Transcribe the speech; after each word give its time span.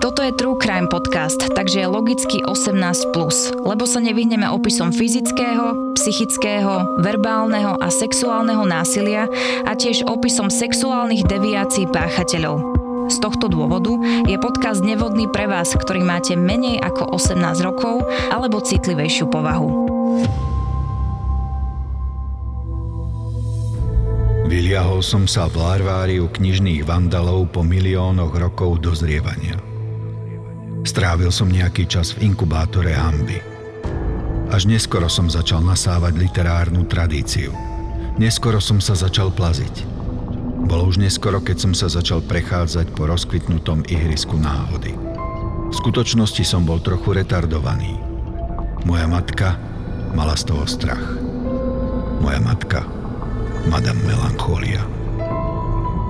Toto 0.00 0.24
je 0.24 0.32
True 0.32 0.56
Crime 0.56 0.88
podcast, 0.88 1.52
takže 1.52 1.84
je 1.84 1.92
logicky 1.92 2.40
18+, 2.40 3.12
lebo 3.60 3.84
sa 3.84 4.00
nevyhneme 4.00 4.48
opisom 4.48 4.96
fyzického, 4.96 5.92
psychického, 5.92 7.04
verbálneho 7.04 7.76
a 7.76 7.92
sexuálneho 7.92 8.64
násilia 8.64 9.28
a 9.68 9.76
tiež 9.76 10.08
opisom 10.08 10.48
sexuálnych 10.48 11.28
deviácií 11.28 11.84
páchateľov. 11.92 12.80
Z 13.12 13.20
tohto 13.20 13.52
dôvodu 13.52 13.92
je 14.24 14.40
podcast 14.40 14.80
nevhodný 14.80 15.28
pre 15.28 15.44
vás, 15.44 15.68
ktorý 15.76 16.00
máte 16.00 16.32
menej 16.32 16.80
ako 16.80 17.20
18 17.20 17.60
rokov 17.60 18.00
alebo 18.32 18.64
citlivejšiu 18.64 19.28
povahu. 19.28 19.68
Vyliahol 24.48 25.04
som 25.04 25.28
sa 25.28 25.44
v 25.44 25.60
larváriu 25.60 26.24
knižných 26.32 26.88
vandalov 26.88 27.52
po 27.52 27.60
miliónoch 27.60 28.32
rokov 28.32 28.80
dozrievania. 28.80 29.69
Strávil 30.80 31.28
som 31.28 31.52
nejaký 31.52 31.84
čas 31.84 32.16
v 32.16 32.32
inkubátore 32.32 32.96
hamby. 32.96 33.36
Až 34.50 34.64
neskoro 34.64 35.06
som 35.12 35.28
začal 35.28 35.60
nasávať 35.60 36.16
literárnu 36.16 36.88
tradíciu. 36.88 37.52
Neskoro 38.16 38.58
som 38.58 38.80
sa 38.80 38.96
začal 38.96 39.30
plaziť. 39.30 39.86
Bolo 40.66 40.88
už 40.88 40.98
neskoro, 40.98 41.38
keď 41.38 41.56
som 41.68 41.72
sa 41.76 41.86
začal 41.92 42.24
prechádzať 42.24 42.96
po 42.96 43.06
rozkvitnutom 43.06 43.86
ihrisku 43.92 44.40
náhody. 44.40 44.96
V 45.70 45.74
skutočnosti 45.76 46.42
som 46.42 46.66
bol 46.66 46.82
trochu 46.82 47.14
retardovaný. 47.14 47.94
Moja 48.88 49.06
matka 49.06 49.60
mala 50.16 50.34
z 50.34 50.48
toho 50.48 50.64
strach. 50.66 51.04
Moja 52.24 52.40
matka, 52.42 52.82
Madame 53.68 54.00
Melancholia. 54.02 54.82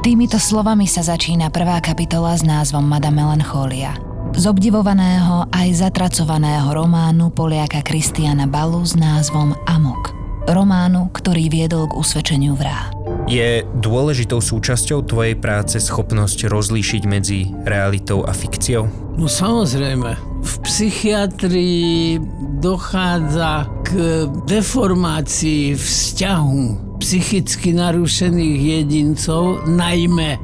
Týmito 0.00 0.40
slovami 0.40 0.88
sa 0.88 1.04
začína 1.04 1.52
prvá 1.52 1.76
kapitola 1.84 2.32
s 2.32 2.40
názvom 2.40 2.86
Madame 2.86 3.20
Melancholia– 3.20 3.92
z 4.34 4.44
obdivovaného 4.46 5.50
aj 5.50 5.68
zatracovaného 5.82 6.70
románu 6.70 7.34
Poliaka 7.34 7.82
Kristiana 7.82 8.46
Balu 8.46 8.86
s 8.86 8.94
názvom 8.94 9.58
Amok. 9.66 10.14
Románu, 10.46 11.10
ktorý 11.12 11.50
viedol 11.50 11.90
k 11.90 11.98
usvedčeniu 11.98 12.54
vrá. 12.54 12.90
Je 13.30 13.62
dôležitou 13.78 14.42
súčasťou 14.42 15.06
tvojej 15.06 15.36
práce 15.38 15.78
schopnosť 15.78 16.50
rozlíšiť 16.50 17.02
medzi 17.06 17.50
realitou 17.62 18.26
a 18.26 18.34
fikciou? 18.34 19.14
No 19.18 19.30
samozrejme. 19.30 20.18
V 20.40 20.54
psychiatrii 20.64 22.18
dochádza 22.58 23.68
k 23.86 24.26
deformácii 24.48 25.76
vzťahu 25.76 26.98
psychicky 26.98 27.76
narušených 27.76 28.60
jedincov, 28.60 29.68
najmä 29.68 30.40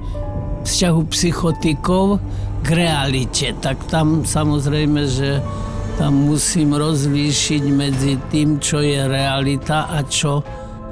vzťahu 0.66 1.00
psychotikov 1.10 2.18
k 2.62 2.68
realite, 2.72 3.52
tak 3.60 3.80
tam 3.90 4.24
samozrejme, 4.24 5.00
že 5.08 5.40
tam 5.96 6.28
musím 6.28 6.76
rozlíšiť 6.76 7.62
medzi 7.72 8.20
tým, 8.28 8.60
čo 8.60 8.84
je 8.84 9.00
realita 9.08 9.88
a 9.88 10.04
čo 10.04 10.44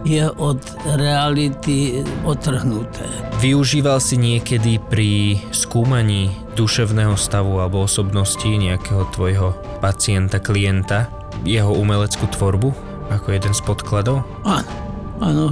je 0.04 0.24
od 0.28 0.60
reality 1.00 2.04
otrhnuté. 2.28 3.08
Využíval 3.40 4.00
si 4.00 4.20
niekedy 4.20 4.76
pri 4.76 5.40
skúmaní 5.48 6.32
duševného 6.56 7.16
stavu 7.16 7.60
alebo 7.60 7.88
osobnosti 7.88 8.44
nejakého 8.44 9.08
tvojho 9.12 9.56
pacienta, 9.80 10.40
klienta 10.40 11.08
jeho 11.44 11.72
umeleckú 11.72 12.28
tvorbu 12.30 12.70
ako 13.12 13.26
jeden 13.32 13.52
z 13.52 13.60
podkladov? 13.64 14.24
Áno, 14.44 14.68
áno. 15.20 15.44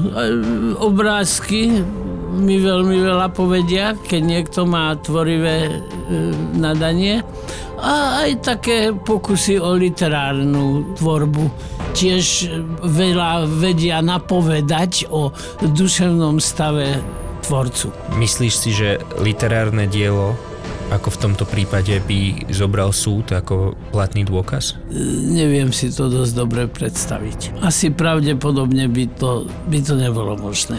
Obrázky 0.81 1.85
mi 2.33 2.57
veľmi 2.57 2.97
veľa 3.05 3.29
povedia, 3.37 3.93
keď 3.93 4.21
niekto 4.25 4.65
má 4.65 4.97
tvorivé 4.97 5.69
e, 5.69 5.73
nadanie. 6.57 7.21
A 7.83 8.25
aj 8.25 8.31
také 8.47 8.79
pokusy 8.95 9.59
o 9.59 9.75
literárnu 9.75 10.95
tvorbu 10.97 11.51
tiež 11.93 12.49
veľa 12.81 13.45
vedia 13.45 14.01
napovedať 14.01 15.11
o 15.13 15.35
duševnom 15.61 16.41
stave 16.41 17.03
tvorcu. 17.45 17.91
Myslíš 18.17 18.55
si, 18.55 18.71
že 18.73 19.03
literárne 19.21 19.91
dielo 19.91 20.39
ako 20.93 21.09
v 21.09 21.21
tomto 21.25 21.45
prípade 21.49 22.05
by 22.05 22.53
zobral 22.53 22.93
súd 22.93 23.33
ako 23.33 23.73
platný 23.97 24.29
dôkaz? 24.29 24.77
E, 24.93 25.01
neviem 25.33 25.73
si 25.73 25.89
to 25.89 26.13
dosť 26.13 26.33
dobre 26.37 26.69
predstaviť. 26.69 27.65
Asi 27.65 27.89
pravdepodobne 27.89 28.93
by 28.93 29.05
to, 29.17 29.49
by 29.73 29.81
to 29.81 29.97
nebolo 29.97 30.37
možné. 30.37 30.77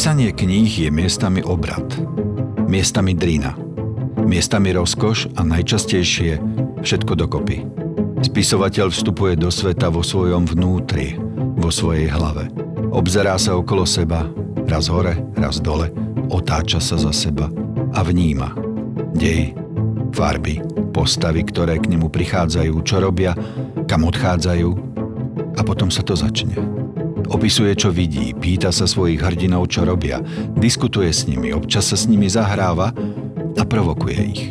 Písanie 0.00 0.32
kníh 0.32 0.88
je 0.88 0.88
miestami 0.88 1.44
obrad, 1.44 1.84
miestami 2.64 3.12
drina, 3.12 3.52
miestami 4.24 4.72
rozkoš 4.72 5.28
a 5.36 5.44
najčastejšie 5.44 6.40
všetko 6.80 7.20
dokopy. 7.20 7.68
Spisovateľ 8.24 8.88
vstupuje 8.88 9.36
do 9.36 9.52
sveta 9.52 9.92
vo 9.92 10.00
svojom 10.00 10.48
vnútri, 10.48 11.20
vo 11.36 11.68
svojej 11.68 12.08
hlave. 12.08 12.48
Obzerá 12.96 13.36
sa 13.36 13.60
okolo 13.60 13.84
seba, 13.84 14.24
raz 14.64 14.88
hore, 14.88 15.20
raz 15.36 15.60
dole, 15.60 15.92
otáča 16.32 16.80
sa 16.80 16.96
za 16.96 17.12
seba 17.12 17.52
a 17.92 18.00
vníma. 18.00 18.56
Dej, 19.12 19.52
farby, 20.16 20.64
postavy, 20.96 21.44
ktoré 21.44 21.76
k 21.76 21.92
nemu 21.92 22.08
prichádzajú, 22.08 22.72
čo 22.88 23.04
robia, 23.04 23.36
kam 23.84 24.08
odchádzajú 24.08 24.70
a 25.52 25.60
potom 25.60 25.92
sa 25.92 26.00
to 26.00 26.16
začne. 26.16 26.56
Opisuje, 27.30 27.78
čo 27.78 27.94
vidí, 27.94 28.34
pýta 28.34 28.74
sa 28.74 28.90
svojich 28.90 29.22
hrdinov, 29.22 29.70
čo 29.70 29.86
robia, 29.86 30.18
diskutuje 30.58 31.14
s 31.14 31.30
nimi, 31.30 31.54
občas 31.54 31.94
sa 31.94 31.96
s 31.96 32.10
nimi 32.10 32.26
zahráva 32.26 32.90
a 33.54 33.62
provokuje 33.62 34.18
ich. 34.18 34.42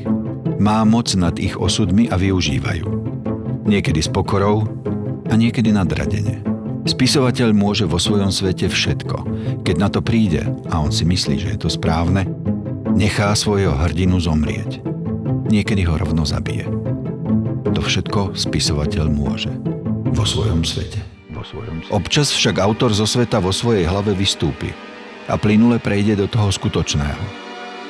Má 0.64 0.88
moc 0.88 1.12
nad 1.20 1.36
ich 1.44 1.60
osudmi 1.60 2.08
a 2.08 2.16
využívajú. 2.16 2.88
Niekedy 3.68 4.00
s 4.00 4.08
pokorou 4.08 4.64
a 5.28 5.34
niekedy 5.36 5.76
nadradene. 5.76 6.40
Spisovateľ 6.88 7.52
môže 7.52 7.84
vo 7.84 8.00
svojom 8.00 8.32
svete 8.32 8.72
všetko. 8.72 9.28
Keď 9.68 9.76
na 9.76 9.92
to 9.92 10.00
príde 10.00 10.48
a 10.72 10.80
on 10.80 10.96
si 10.96 11.04
myslí, 11.04 11.36
že 11.36 11.52
je 11.54 11.60
to 11.60 11.70
správne, 11.70 12.32
nechá 12.96 13.36
svojho 13.36 13.76
hrdinu 13.76 14.24
zomrieť. 14.24 14.80
Niekedy 15.52 15.84
ho 15.84 16.00
rovno 16.00 16.24
zabije. 16.24 16.64
To 17.68 17.82
všetko 17.84 18.40
spisovateľ 18.40 19.06
môže 19.12 19.52
vo 20.16 20.24
svojom 20.24 20.64
svete. 20.64 21.19
Občas 21.90 22.32
však 22.32 22.60
autor 22.60 22.92
zo 22.94 23.08
sveta 23.08 23.40
vo 23.40 23.50
svojej 23.54 23.88
hlave 23.88 24.14
vystúpi 24.14 24.72
a 25.30 25.38
plynule 25.38 25.78
prejde 25.78 26.18
do 26.20 26.28
toho 26.28 26.50
skutočného. 26.50 27.24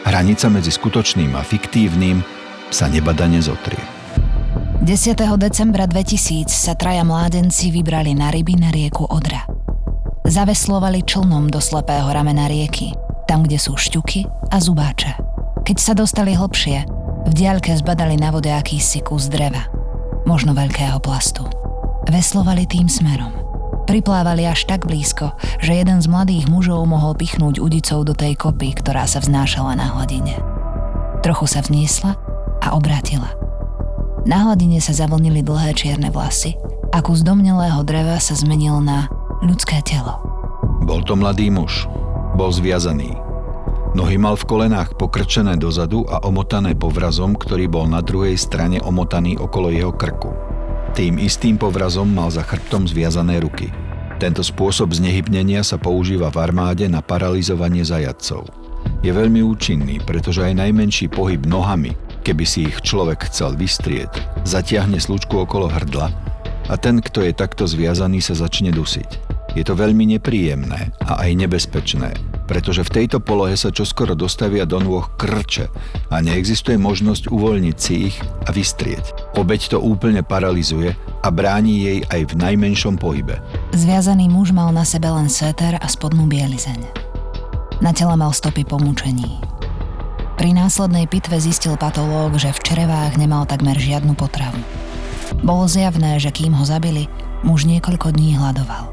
Hranica 0.04 0.48
medzi 0.48 0.72
skutočným 0.72 1.36
a 1.36 1.44
fiktívnym 1.44 2.24
sa 2.69 2.88
nebadane 2.88 3.40
zotrie. 3.40 3.81
10. 4.80 5.19
decembra 5.36 5.84
2000 5.86 6.48
sa 6.48 6.72
traja 6.72 7.04
mládenci 7.04 7.68
vybrali 7.68 8.16
na 8.16 8.31
ryby 8.31 8.56
na 8.56 8.72
rieku 8.72 9.04
Odra. 9.06 9.44
Zaveslovali 10.24 11.04
člnom 11.04 11.52
do 11.52 11.60
slepého 11.60 12.07
ramena 12.07 12.48
rieky, 12.48 12.95
tam, 13.28 13.44
kde 13.44 13.60
sú 13.60 13.75
šťuky 13.75 14.25
a 14.50 14.57
zubáče. 14.57 15.19
Keď 15.68 15.78
sa 15.78 15.94
dostali 15.94 16.31
hlbšie, 16.34 16.88
v 17.28 17.31
diaľke 17.36 17.75
zbadali 17.75 18.16
na 18.16 18.31
vode 18.31 18.50
akýsi 18.50 19.04
kus 19.04 19.28
dreva, 19.28 19.68
možno 20.24 20.56
veľkého 20.56 20.98
plastu. 21.04 21.45
Veslovali 22.10 22.66
tým 22.66 22.90
smerom. 22.90 23.30
Priplávali 23.86 24.42
až 24.50 24.66
tak 24.66 24.90
blízko, 24.90 25.30
že 25.62 25.78
jeden 25.78 26.02
z 26.02 26.10
mladých 26.10 26.50
mužov 26.50 26.82
mohol 26.90 27.14
pichnúť 27.14 27.62
udicou 27.62 28.02
do 28.02 28.18
tej 28.18 28.34
kopy, 28.34 28.74
ktorá 28.74 29.06
sa 29.06 29.22
vznášala 29.22 29.78
na 29.78 29.94
hladine. 29.94 30.34
Trochu 31.22 31.46
sa 31.46 31.62
vzniesla 31.62 32.18
a 32.66 32.74
obrátila. 32.74 33.30
Na 34.26 34.42
hladine 34.42 34.82
sa 34.82 34.98
zavlnili 34.98 35.46
dlhé 35.46 35.78
čierne 35.78 36.10
vlasy 36.10 36.58
a 36.90 36.98
kus 37.06 37.22
domnelého 37.22 37.86
dreva 37.86 38.18
sa 38.18 38.34
zmenil 38.34 38.82
na 38.82 39.06
ľudské 39.46 39.78
telo. 39.86 40.18
Bol 40.90 41.06
to 41.06 41.14
mladý 41.14 41.54
muž. 41.54 41.86
Bol 42.34 42.50
zviazaný. 42.50 43.14
Nohy 43.94 44.18
mal 44.18 44.34
v 44.34 44.50
kolenách 44.50 44.98
pokrčené 44.98 45.62
dozadu 45.62 46.10
a 46.10 46.26
omotané 46.26 46.74
povrazom, 46.74 47.38
ktorý 47.38 47.70
bol 47.70 47.86
na 47.86 48.02
druhej 48.02 48.34
strane 48.34 48.82
omotaný 48.82 49.38
okolo 49.38 49.70
jeho 49.70 49.94
krku. 49.94 50.49
Tým 51.00 51.16
istým 51.16 51.56
povrazom 51.56 52.12
mal 52.12 52.28
za 52.28 52.44
chrbtom 52.44 52.84
zviazané 52.84 53.40
ruky. 53.40 53.72
Tento 54.19 54.44
spôsob 54.44 54.92
znehybnenia 54.92 55.63
sa 55.63 55.80
používa 55.80 56.28
v 56.28 56.44
armáde 56.44 56.92
na 56.92 57.00
paralizovanie 57.00 57.88
zajadcov. 57.88 58.44
Je 59.00 59.07
veľmi 59.07 59.40
účinný, 59.40 60.04
pretože 60.04 60.44
aj 60.44 60.60
najmenší 60.60 61.07
pohyb 61.07 61.40
nohami, 61.48 61.96
keby 62.28 62.44
si 62.44 62.68
ich 62.68 62.84
človek 62.84 63.31
chcel 63.31 63.56
vystrieť, 63.56 64.12
zatiahne 64.44 65.00
slučku 65.00 65.48
okolo 65.48 65.72
hrdla 65.72 66.12
a 66.68 66.75
ten, 66.75 67.00
kto 67.00 67.24
je 67.24 67.31
takto 67.31 67.63
zviazaný, 67.63 68.19
sa 68.19 68.36
začne 68.36 68.75
dusiť. 68.75 69.10
Je 69.56 69.63
to 69.63 69.80
veľmi 69.80 70.19
nepríjemné 70.19 70.92
a 71.07 71.24
aj 71.24 71.31
nebezpečné, 71.48 72.12
pretože 72.50 72.81
v 72.81 73.06
tejto 73.06 73.22
polohe 73.22 73.54
sa 73.54 73.69
čoskoro 73.69 74.18
dostavia 74.18 74.66
do 74.66 74.81
nôh 74.81 75.06
krče 75.22 75.69
a 76.10 76.18
neexistuje 76.18 76.81
možnosť 76.81 77.30
uvoľniť 77.30 77.78
si 77.78 78.10
ich 78.10 78.18
a 78.18 78.50
vystrieť. 78.50 79.38
Obeď 79.38 79.78
to 79.78 79.78
úplne 79.78 80.25
paralizuje 80.25 80.98
a 80.98 81.30
bráni 81.30 81.86
jej 81.86 82.00
aj 82.10 82.34
v 82.34 82.38
najmenšom 82.42 82.98
pohybe. 82.98 83.38
Zviazaný 83.78 84.34
muž 84.34 84.50
mal 84.50 84.74
na 84.74 84.81
sebe 84.81 85.06
len 85.13 85.30
seter 85.30 85.78
a 85.78 85.86
spodnú 85.86 86.25
bielizeň. 86.25 86.81
Na 87.86 87.94
tele 87.94 88.18
mal 88.18 88.34
stopy 88.34 88.66
pomúčení. 88.66 89.38
Pri 90.42 90.50
následnej 90.50 91.06
pitve 91.06 91.38
zistil 91.38 91.78
patológ, 91.78 92.42
že 92.42 92.50
v 92.50 92.63
črevách 92.66 93.13
nemal 93.22 93.45
takmer 93.45 93.78
žiadnu 93.78 94.18
potravu. 94.18 94.57
Bolo 95.45 95.69
zjavné, 95.69 96.18
že 96.18 96.34
kým 96.34 96.57
ho 96.57 96.66
zabili, 96.66 97.06
muž 97.45 97.69
niekoľko 97.69 98.10
dní 98.10 98.42
hľadoval. 98.42 98.89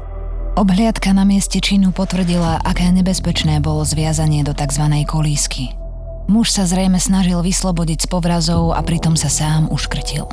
Obhliadka 0.57 1.13
na 1.13 1.21
mieste 1.21 1.61
činu 1.61 1.93
potvrdila, 1.93 2.57
aké 2.65 2.89
nebezpečné 2.89 3.61
bolo 3.61 3.85
zviazanie 3.85 4.41
do 4.41 4.57
tzv. 4.57 4.89
kolísky. 5.05 5.77
Muž 6.25 6.49
sa 6.49 6.65
zrejme 6.65 6.97
snažil 6.97 7.37
vyslobodiť 7.45 8.01
z 8.01 8.07
povrazov 8.09 8.73
a 8.73 8.81
pritom 8.81 9.13
sa 9.13 9.29
sám 9.29 9.69
uškrtil. 9.69 10.25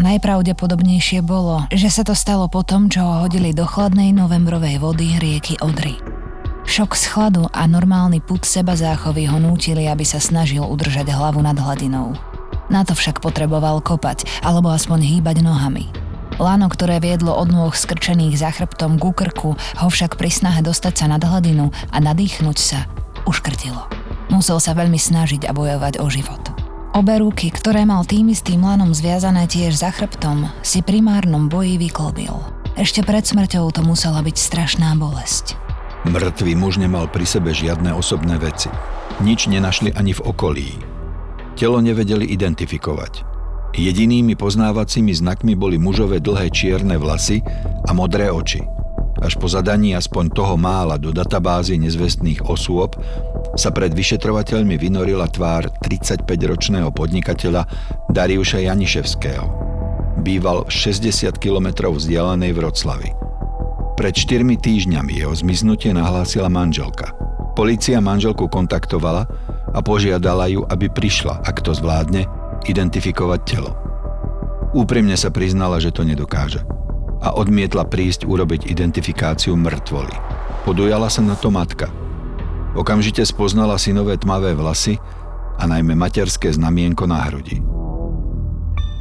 Najpravdepodobnejšie 0.00 1.20
bolo, 1.20 1.68
že 1.68 1.92
sa 1.92 2.00
to 2.00 2.16
stalo 2.16 2.48
po 2.48 2.64
tom, 2.64 2.88
čo 2.88 3.04
ho 3.04 3.28
hodili 3.28 3.52
do 3.52 3.68
chladnej 3.68 4.08
novembrovej 4.16 4.80
vody 4.80 5.20
rieky 5.20 5.60
Odry. 5.60 6.00
Šok 6.64 6.96
z 6.96 7.04
chladu 7.04 7.44
a 7.52 7.68
normálny 7.68 8.24
put 8.24 8.48
seba 8.48 8.72
záchovy 8.72 9.28
ho 9.28 9.36
nútili, 9.36 9.84
aby 9.84 10.08
sa 10.08 10.16
snažil 10.16 10.64
udržať 10.64 11.12
hlavu 11.12 11.44
nad 11.44 11.60
hladinou. 11.60 12.16
Na 12.72 12.88
to 12.88 12.96
však 12.96 13.20
potreboval 13.20 13.84
kopať, 13.84 14.24
alebo 14.40 14.72
aspoň 14.72 15.04
hýbať 15.04 15.44
nohami. 15.44 16.05
Lano, 16.36 16.68
ktoré 16.68 17.00
viedlo 17.00 17.32
od 17.32 17.48
nôh 17.48 17.72
skrčených 17.72 18.36
za 18.36 18.52
chrbtom 18.52 19.00
ku 19.00 19.16
krku, 19.16 19.56
ho 19.56 19.88
však 19.88 20.20
pri 20.20 20.28
snahe 20.28 20.60
dostať 20.60 20.94
sa 20.94 21.06
nad 21.08 21.22
hladinu 21.24 21.72
a 21.88 21.96
nadýchnuť 21.96 22.58
sa, 22.60 22.84
uškrtilo. 23.24 23.88
Musel 24.28 24.60
sa 24.60 24.76
veľmi 24.76 25.00
snažiť 25.00 25.48
a 25.48 25.56
bojovať 25.56 25.96
o 26.02 26.06
život. 26.12 26.42
Obe 26.92 27.20
ruky, 27.20 27.48
ktoré 27.52 27.84
mal 27.84 28.04
tým 28.04 28.32
istým 28.32 28.64
lanom 28.64 28.92
zviazané 28.92 29.48
tiež 29.48 29.76
za 29.76 29.92
chrbtom, 29.92 30.48
si 30.60 30.80
primárnom 30.80 31.48
boji 31.48 31.76
vyklbil. 31.80 32.36
Ešte 32.76 33.00
pred 33.00 33.24
smrťou 33.24 33.72
to 33.72 33.80
musela 33.84 34.20
byť 34.20 34.36
strašná 34.36 34.92
bolesť. 34.96 35.56
Mŕtvý 36.04 36.52
muž 36.56 36.76
nemal 36.76 37.08
pri 37.08 37.24
sebe 37.24 37.56
žiadne 37.56 37.96
osobné 37.96 38.36
veci. 38.36 38.68
Nič 39.24 39.48
nenašli 39.48 39.96
ani 39.96 40.12
v 40.12 40.24
okolí. 40.24 40.68
Telo 41.56 41.80
nevedeli 41.80 42.28
identifikovať. 42.28 43.35
Jedinými 43.76 44.40
poznávacími 44.40 45.12
znakmi 45.12 45.52
boli 45.52 45.76
mužové 45.76 46.16
dlhé 46.16 46.48
čierne 46.48 46.96
vlasy 46.96 47.44
a 47.84 47.92
modré 47.92 48.32
oči. 48.32 48.64
Až 49.20 49.36
po 49.36 49.52
zadaní 49.52 49.92
aspoň 49.92 50.32
toho 50.32 50.56
mála 50.56 50.96
do 50.96 51.12
databázy 51.12 51.76
nezvestných 51.76 52.48
osôb 52.48 52.96
sa 53.52 53.68
pred 53.72 53.92
vyšetrovateľmi 53.92 54.80
vynorila 54.80 55.28
tvár 55.28 55.68
35-ročného 55.84 56.88
podnikateľa 56.88 57.68
Dariuša 58.12 58.64
Janiševského. 58.64 59.44
Býval 60.24 60.64
v 60.64 60.72
60 60.72 61.36
km 61.36 61.92
vzdialenej 61.92 62.56
Vroclavi. 62.56 63.12
Pred 63.96 64.14
4 64.16 64.56
týždňami 64.56 65.20
jeho 65.20 65.36
zmiznutie 65.36 65.92
nahlásila 65.92 66.48
manželka. 66.48 67.12
Polícia 67.52 68.00
manželku 68.00 68.48
kontaktovala 68.48 69.28
a 69.72 69.78
požiadala 69.84 70.48
ju, 70.48 70.64
aby 70.64 70.88
prišla, 70.88 71.44
ak 71.44 71.60
to 71.60 71.76
zvládne, 71.76 72.24
identifikovať 72.68 73.40
telo. 73.46 73.72
Úprimne 74.76 75.16
sa 75.16 75.32
priznala, 75.32 75.80
že 75.80 75.94
to 75.94 76.04
nedokáže 76.04 76.60
a 77.24 77.32
odmietla 77.32 77.88
prísť 77.88 78.28
urobiť 78.28 78.68
identifikáciu 78.68 79.56
mŕtvoly. 79.56 80.12
Podujala 80.68 81.08
sa 81.08 81.24
na 81.24 81.32
to 81.38 81.48
matka. 81.48 81.88
Okamžite 82.76 83.24
spoznala 83.24 83.80
synové 83.80 84.20
tmavé 84.20 84.52
vlasy 84.52 85.00
a 85.56 85.64
najmä 85.64 85.96
materské 85.96 86.52
znamienko 86.52 87.08
na 87.08 87.24
hrudi. 87.24 87.64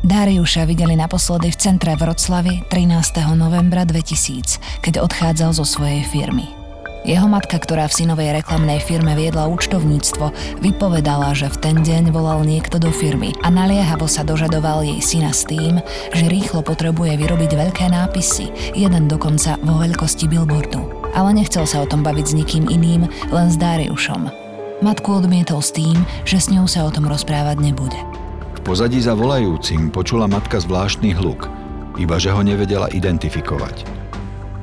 Dariuša 0.05 0.69
videli 0.69 0.93
naposledy 0.93 1.49
v 1.49 1.57
centre 1.57 1.97
Vroclavy 1.97 2.69
13. 2.69 3.25
novembra 3.35 3.83
2000, 3.83 4.85
keď 4.85 5.01
odchádzal 5.01 5.51
zo 5.57 5.65
svojej 5.65 6.05
firmy. 6.05 6.64
Jeho 7.05 7.29
matka, 7.29 7.61
ktorá 7.61 7.85
v 7.85 8.01
synovej 8.01 8.41
reklamnej 8.41 8.81
firme 8.81 9.13
viedla 9.13 9.45
účtovníctvo, 9.45 10.33
vypovedala, 10.57 11.37
že 11.37 11.53
v 11.53 11.57
ten 11.61 11.77
deň 11.85 12.09
volal 12.09 12.41
niekto 12.41 12.81
do 12.81 12.89
firmy 12.89 13.29
a 13.45 13.53
naliehavo 13.53 14.09
sa 14.09 14.25
dožadoval 14.25 14.81
jej 14.81 14.97
syna 15.05 15.29
s 15.29 15.45
tým, 15.45 15.77
že 16.17 16.25
rýchlo 16.25 16.65
potrebuje 16.65 17.13
vyrobiť 17.21 17.51
veľké 17.53 17.93
nápisy, 17.93 18.49
jeden 18.73 19.05
dokonca 19.05 19.53
vo 19.61 19.77
veľkosti 19.85 20.25
billboardu. 20.25 21.13
Ale 21.13 21.37
nechcel 21.37 21.69
sa 21.69 21.85
o 21.85 21.89
tom 21.89 22.01
baviť 22.01 22.25
s 22.25 22.33
nikým 22.41 22.65
iným, 22.73 23.05
len 23.29 23.47
s 23.53 23.55
Dariušom. 23.61 24.25
Matku 24.81 25.21
odmietol 25.21 25.61
s 25.61 25.77
tým, 25.77 26.01
že 26.25 26.41
s 26.41 26.49
ňou 26.49 26.65
sa 26.65 26.89
o 26.89 26.91
tom 26.91 27.05
rozprávať 27.05 27.61
nebude. 27.61 28.01
V 28.57 28.59
pozadí 28.65 28.97
za 28.97 29.13
volajúcim 29.13 29.93
počula 29.93 30.25
matka 30.25 30.57
zvláštny 30.57 31.13
hluk, 31.13 31.53
iba 32.01 32.17
že 32.17 32.33
ho 32.33 32.41
nevedela 32.41 32.89
identifikovať. 32.89 34.04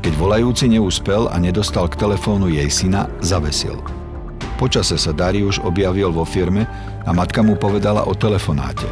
Keď 0.02 0.18
volajúci 0.18 0.66
neúspel 0.66 1.30
a 1.30 1.38
nedostal 1.38 1.86
k 1.86 1.94
telefónu 1.94 2.50
jej 2.50 2.66
syna, 2.66 3.06
zavesil. 3.22 3.78
Počase 4.58 4.98
sa 4.98 5.14
Darius 5.14 5.62
objavil 5.62 6.10
vo 6.10 6.26
firme 6.26 6.66
a 7.06 7.14
matka 7.14 7.38
mu 7.38 7.54
povedala 7.54 8.02
o 8.02 8.10
telefonáte. 8.10 8.90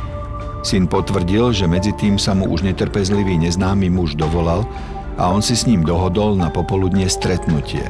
Syn 0.62 0.86
potvrdil, 0.86 1.50
že 1.50 1.66
medzi 1.66 1.90
tým 1.98 2.14
sa 2.14 2.30
mu 2.30 2.46
už 2.46 2.62
netrpezlivý 2.62 3.42
neznámy 3.42 3.90
muž 3.90 4.14
dovolal 4.14 4.62
a 5.18 5.26
on 5.34 5.42
si 5.42 5.58
s 5.58 5.66
ním 5.66 5.82
dohodol 5.82 6.38
na 6.38 6.46
popoludne 6.46 7.10
stretnutie. 7.10 7.82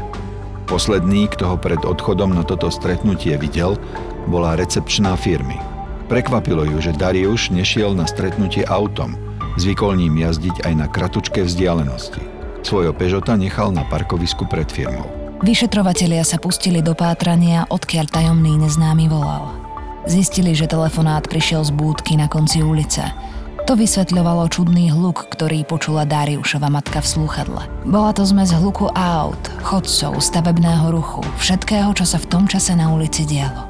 Posledný, 0.64 1.28
kto 1.28 1.44
ho 1.52 1.56
pred 1.60 1.84
odchodom 1.84 2.32
na 2.32 2.40
toto 2.40 2.72
stretnutie 2.72 3.36
videl, 3.36 3.76
bola 4.32 4.56
recepčná 4.56 5.12
firmy. 5.20 5.60
Prekvapilo 6.08 6.64
ju, 6.64 6.80
že 6.80 6.96
Darius 6.96 7.52
nešiel 7.52 7.92
na 7.92 8.08
stretnutie 8.08 8.64
autom, 8.64 9.12
zvykol 9.60 10.00
ním 10.00 10.16
jazdiť 10.24 10.64
aj 10.64 10.72
na 10.72 10.86
kratučké 10.88 11.44
vzdialenosti. 11.44 12.39
Svojho 12.60 12.92
Pežota 12.92 13.34
nechal 13.34 13.72
na 13.72 13.82
parkovisku 13.88 14.44
pred 14.46 14.68
firmou. 14.68 15.08
Vyšetrovatelia 15.40 16.20
sa 16.20 16.36
pustili 16.36 16.84
do 16.84 16.92
pátrania, 16.92 17.64
odkiaľ 17.72 18.06
tajomný 18.12 18.60
neznámy 18.60 19.08
volal. 19.08 19.56
Zistili, 20.04 20.52
že 20.52 20.68
telefonát 20.68 21.24
prišiel 21.24 21.64
z 21.64 21.72
búdky 21.72 22.20
na 22.20 22.28
konci 22.28 22.60
ulice. 22.60 23.08
To 23.64 23.72
vysvetľovalo 23.72 24.48
čudný 24.52 24.92
hluk, 24.92 25.32
ktorý 25.32 25.64
počula 25.64 26.04
Dariušova 26.04 26.68
matka 26.68 27.00
v 27.00 27.06
slúchadle. 27.08 27.62
Bola 27.88 28.12
to 28.12 28.24
zmes 28.28 28.52
hluku 28.52 28.92
aut, 28.92 29.40
chodcov, 29.64 30.20
stavebného 30.20 30.92
ruchu, 30.92 31.24
všetkého, 31.40 31.92
čo 31.96 32.04
sa 32.04 32.20
v 32.20 32.28
tom 32.28 32.44
čase 32.44 32.76
na 32.76 32.92
ulici 32.92 33.24
dialo. 33.24 33.68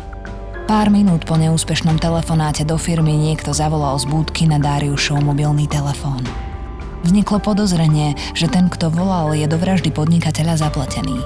Pár 0.71 0.91
minút 0.91 1.27
po 1.27 1.35
neúspešnom 1.35 1.99
telefonáte 1.99 2.63
do 2.63 2.79
firmy 2.79 3.15
niekto 3.15 3.51
zavolal 3.51 3.99
z 3.99 4.07
búdky 4.07 4.47
na 4.47 4.63
Dariušov 4.63 5.23
mobilný 5.23 5.67
telefón. 5.67 6.23
Vzniklo 7.01 7.41
podozrenie, 7.41 8.13
že 8.37 8.45
ten, 8.45 8.69
kto 8.69 8.93
volal, 8.93 9.33
je 9.33 9.49
do 9.49 9.57
vraždy 9.57 9.89
podnikateľa 9.89 10.61
zapletený. 10.69 11.25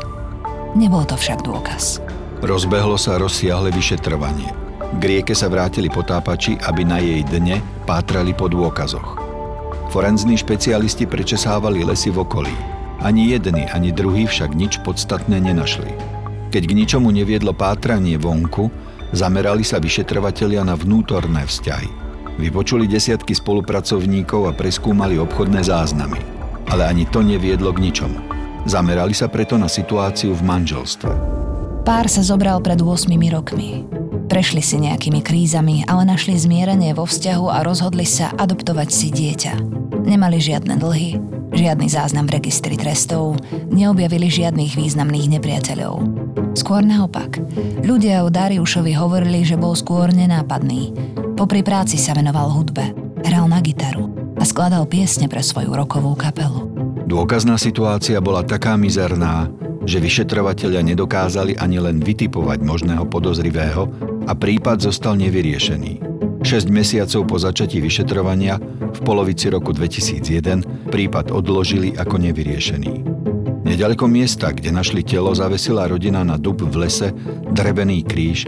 Nebol 0.79 1.03
to 1.03 1.19
však 1.19 1.43
dôkaz. 1.43 1.99
Rozbehlo 2.43 2.95
sa 2.95 3.19
rozsiahle 3.19 3.75
vyšetrovanie. 3.75 4.51
K 4.99 5.03
rieke 5.03 5.35
sa 5.35 5.51
vrátili 5.51 5.91
potápači, 5.91 6.55
aby 6.63 6.87
na 6.87 7.03
jej 7.03 7.27
dne 7.27 7.59
pátrali 7.91 8.31
po 8.31 8.47
dôkazoch. 8.47 9.19
Forenzní 9.91 10.39
špecialisti 10.39 11.11
prečesávali 11.11 11.83
lesy 11.83 12.15
v 12.15 12.23
okolí. 12.23 12.55
Ani 13.03 13.35
jedni, 13.35 13.67
ani 13.67 13.91
druhý 13.91 14.31
však 14.31 14.55
nič 14.55 14.79
podstatné 14.87 15.43
nenašli. 15.43 15.91
Keď 16.55 16.63
k 16.71 16.77
ničomu 16.79 17.11
neviedlo 17.11 17.51
pátranie 17.51 18.15
vonku, 18.15 18.71
zamerali 19.11 19.67
sa 19.67 19.83
vyšetrovatelia 19.83 20.63
na 20.63 20.79
vnútorné 20.79 21.43
vzťahy– 21.43 21.91
Vypočuli 22.35 22.91
desiatky 22.91 23.31
spolupracovníkov 23.35 24.51
a 24.51 24.53
preskúmali 24.53 25.19
obchodné 25.23 25.63
záznamy. 25.63 26.19
Ale 26.67 26.89
ani 26.89 27.07
to 27.07 27.23
neviedlo 27.23 27.71
k 27.71 27.83
ničomu. 27.85 28.19
Zamerali 28.65 29.13
sa 29.13 29.29
preto 29.29 29.61
na 29.61 29.69
situáciu 29.69 30.33
v 30.35 30.43
manželstve. 30.43 31.13
Pár 31.85 32.09
sa 32.09 32.25
zobral 32.25 32.65
pred 32.65 32.81
8 32.81 33.13
rokmi. 33.29 33.85
Prešli 34.25 34.65
si 34.65 34.81
nejakými 34.81 35.21
krízami, 35.21 35.85
ale 35.85 36.09
našli 36.09 36.33
zmierenie 36.33 36.97
vo 36.97 37.05
vzťahu 37.05 37.47
a 37.53 37.61
rozhodli 37.61 38.09
sa 38.09 38.33
adoptovať 38.33 38.89
si 38.89 39.13
dieťa. 39.13 39.53
Nemali 40.09 40.41
žiadne 40.41 40.81
dlhy, 40.81 41.21
žiadny 41.53 41.87
záznam 41.93 42.25
v 42.25 42.41
registri 42.41 42.81
trestov, 42.81 43.37
neobjavili 43.69 44.33
žiadnych 44.33 44.81
významných 44.81 45.39
nepriateľov. 45.39 45.95
Skôr 46.57 46.81
naopak. 46.81 47.37
Ľudia 47.85 48.25
o 48.25 48.33
Dariušovi 48.33 48.97
hovorili, 48.97 49.45
že 49.45 49.61
bol 49.61 49.77
skôr 49.77 50.09
nenápadný. 50.09 50.97
Popri 51.35 51.67
práci 51.67 51.99
sa 51.99 52.15
venoval 52.15 52.47
hudbe, 52.47 52.95
hral 53.27 53.51
na 53.51 53.59
gitaru 53.59 54.07
a 54.39 54.47
skladal 54.47 54.87
piesne 54.87 55.27
pre 55.27 55.43
svoju 55.43 55.75
rokovú 55.75 56.15
kapelu. 56.15 56.71
Dôkazná 57.11 57.59
situácia 57.59 58.23
bola 58.23 58.47
taká 58.47 58.79
mizerná, 58.79 59.51
že 59.83 59.99
vyšetrovatelia 59.99 60.79
nedokázali 60.87 61.59
ani 61.59 61.83
len 61.83 61.99
vytipovať 61.99 62.63
možného 62.63 63.05
podozrivého 63.11 63.91
a 64.25 64.33
prípad 64.33 64.87
zostal 64.87 65.19
nevyriešený. 65.19 66.01
6 66.47 66.71
mesiacov 66.71 67.27
po 67.27 67.37
začatí 67.43 67.83
vyšetrovania 67.83 68.63
v 68.95 69.01
polovici 69.03 69.51
roku 69.51 69.75
2001 69.75 70.87
prípad 70.87 71.35
odložili 71.35 71.99
ako 71.99 72.15
nevyriešený. 72.31 72.95
Nedaleko 73.67 74.07
miesta, 74.07 74.55
kde 74.55 74.71
našli 74.71 75.03
telo, 75.03 75.35
zavesila 75.35 75.91
rodina 75.91 76.23
na 76.23 76.39
dub 76.39 76.63
v 76.63 76.87
lese 76.87 77.11
drevený 77.51 78.07
kríž, 78.07 78.47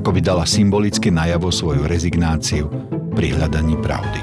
ako 0.00 0.16
by 0.16 0.20
dala 0.24 0.48
symbolicky 0.48 1.12
najavo 1.12 1.52
svoju 1.52 1.84
rezignáciu 1.84 2.72
pri 3.12 3.36
hľadaní 3.36 3.76
pravdy. 3.84 4.20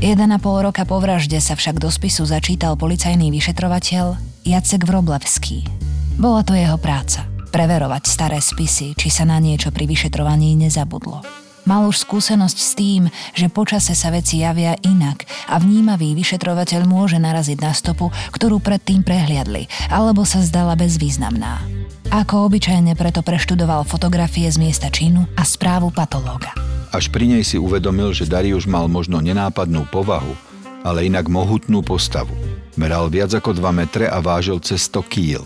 1,5 0.00 0.16
roka 0.64 0.82
po 0.88 0.96
vražde 0.96 1.36
sa 1.44 1.52
však 1.52 1.76
do 1.76 1.92
spisu 1.92 2.24
začítal 2.24 2.74
policajný 2.80 3.28
vyšetrovateľ 3.28 4.16
Jacek 4.48 4.88
Vroblevský. 4.88 5.68
Bola 6.16 6.40
to 6.40 6.56
jeho 6.56 6.80
práca. 6.80 7.28
Preverovať 7.52 8.08
staré 8.08 8.40
spisy, 8.40 8.96
či 8.96 9.12
sa 9.12 9.28
na 9.28 9.36
niečo 9.36 9.68
pri 9.68 9.84
vyšetrovaní 9.84 10.56
nezabudlo. 10.56 11.20
Mal 11.68 11.86
už 11.86 12.02
skúsenosť 12.02 12.58
s 12.58 12.72
tým, 12.74 13.02
že 13.38 13.52
počase 13.52 13.94
sa 13.94 14.10
veci 14.10 14.42
javia 14.42 14.74
inak 14.82 15.28
a 15.46 15.62
vnímavý 15.62 16.16
vyšetrovateľ 16.18 16.88
môže 16.88 17.22
naraziť 17.22 17.58
na 17.60 17.70
stopu, 17.70 18.10
ktorú 18.34 18.58
predtým 18.58 19.06
prehliadli, 19.06 19.70
alebo 19.92 20.26
sa 20.26 20.42
zdala 20.42 20.74
bezvýznamná. 20.74 21.81
Ako 22.12 22.44
obyčajne 22.44 22.92
preto 22.92 23.24
preštudoval 23.24 23.88
fotografie 23.88 24.44
z 24.44 24.60
miesta 24.60 24.92
činu 24.92 25.24
a 25.32 25.48
správu 25.48 25.88
patológa. 25.88 26.52
Až 26.92 27.08
pri 27.08 27.24
nej 27.24 27.40
si 27.40 27.56
uvedomil, 27.56 28.12
že 28.12 28.28
Darius 28.28 28.68
mal 28.68 28.84
možno 28.84 29.16
nenápadnú 29.24 29.88
povahu, 29.88 30.36
ale 30.84 31.08
inak 31.08 31.32
mohutnú 31.32 31.80
postavu. 31.80 32.36
Meral 32.76 33.08
viac 33.08 33.32
ako 33.32 33.56
2 33.56 33.64
metre 33.72 34.04
a 34.12 34.20
vážil 34.20 34.60
cez 34.60 34.92
100 34.92 35.08
kýl. 35.08 35.42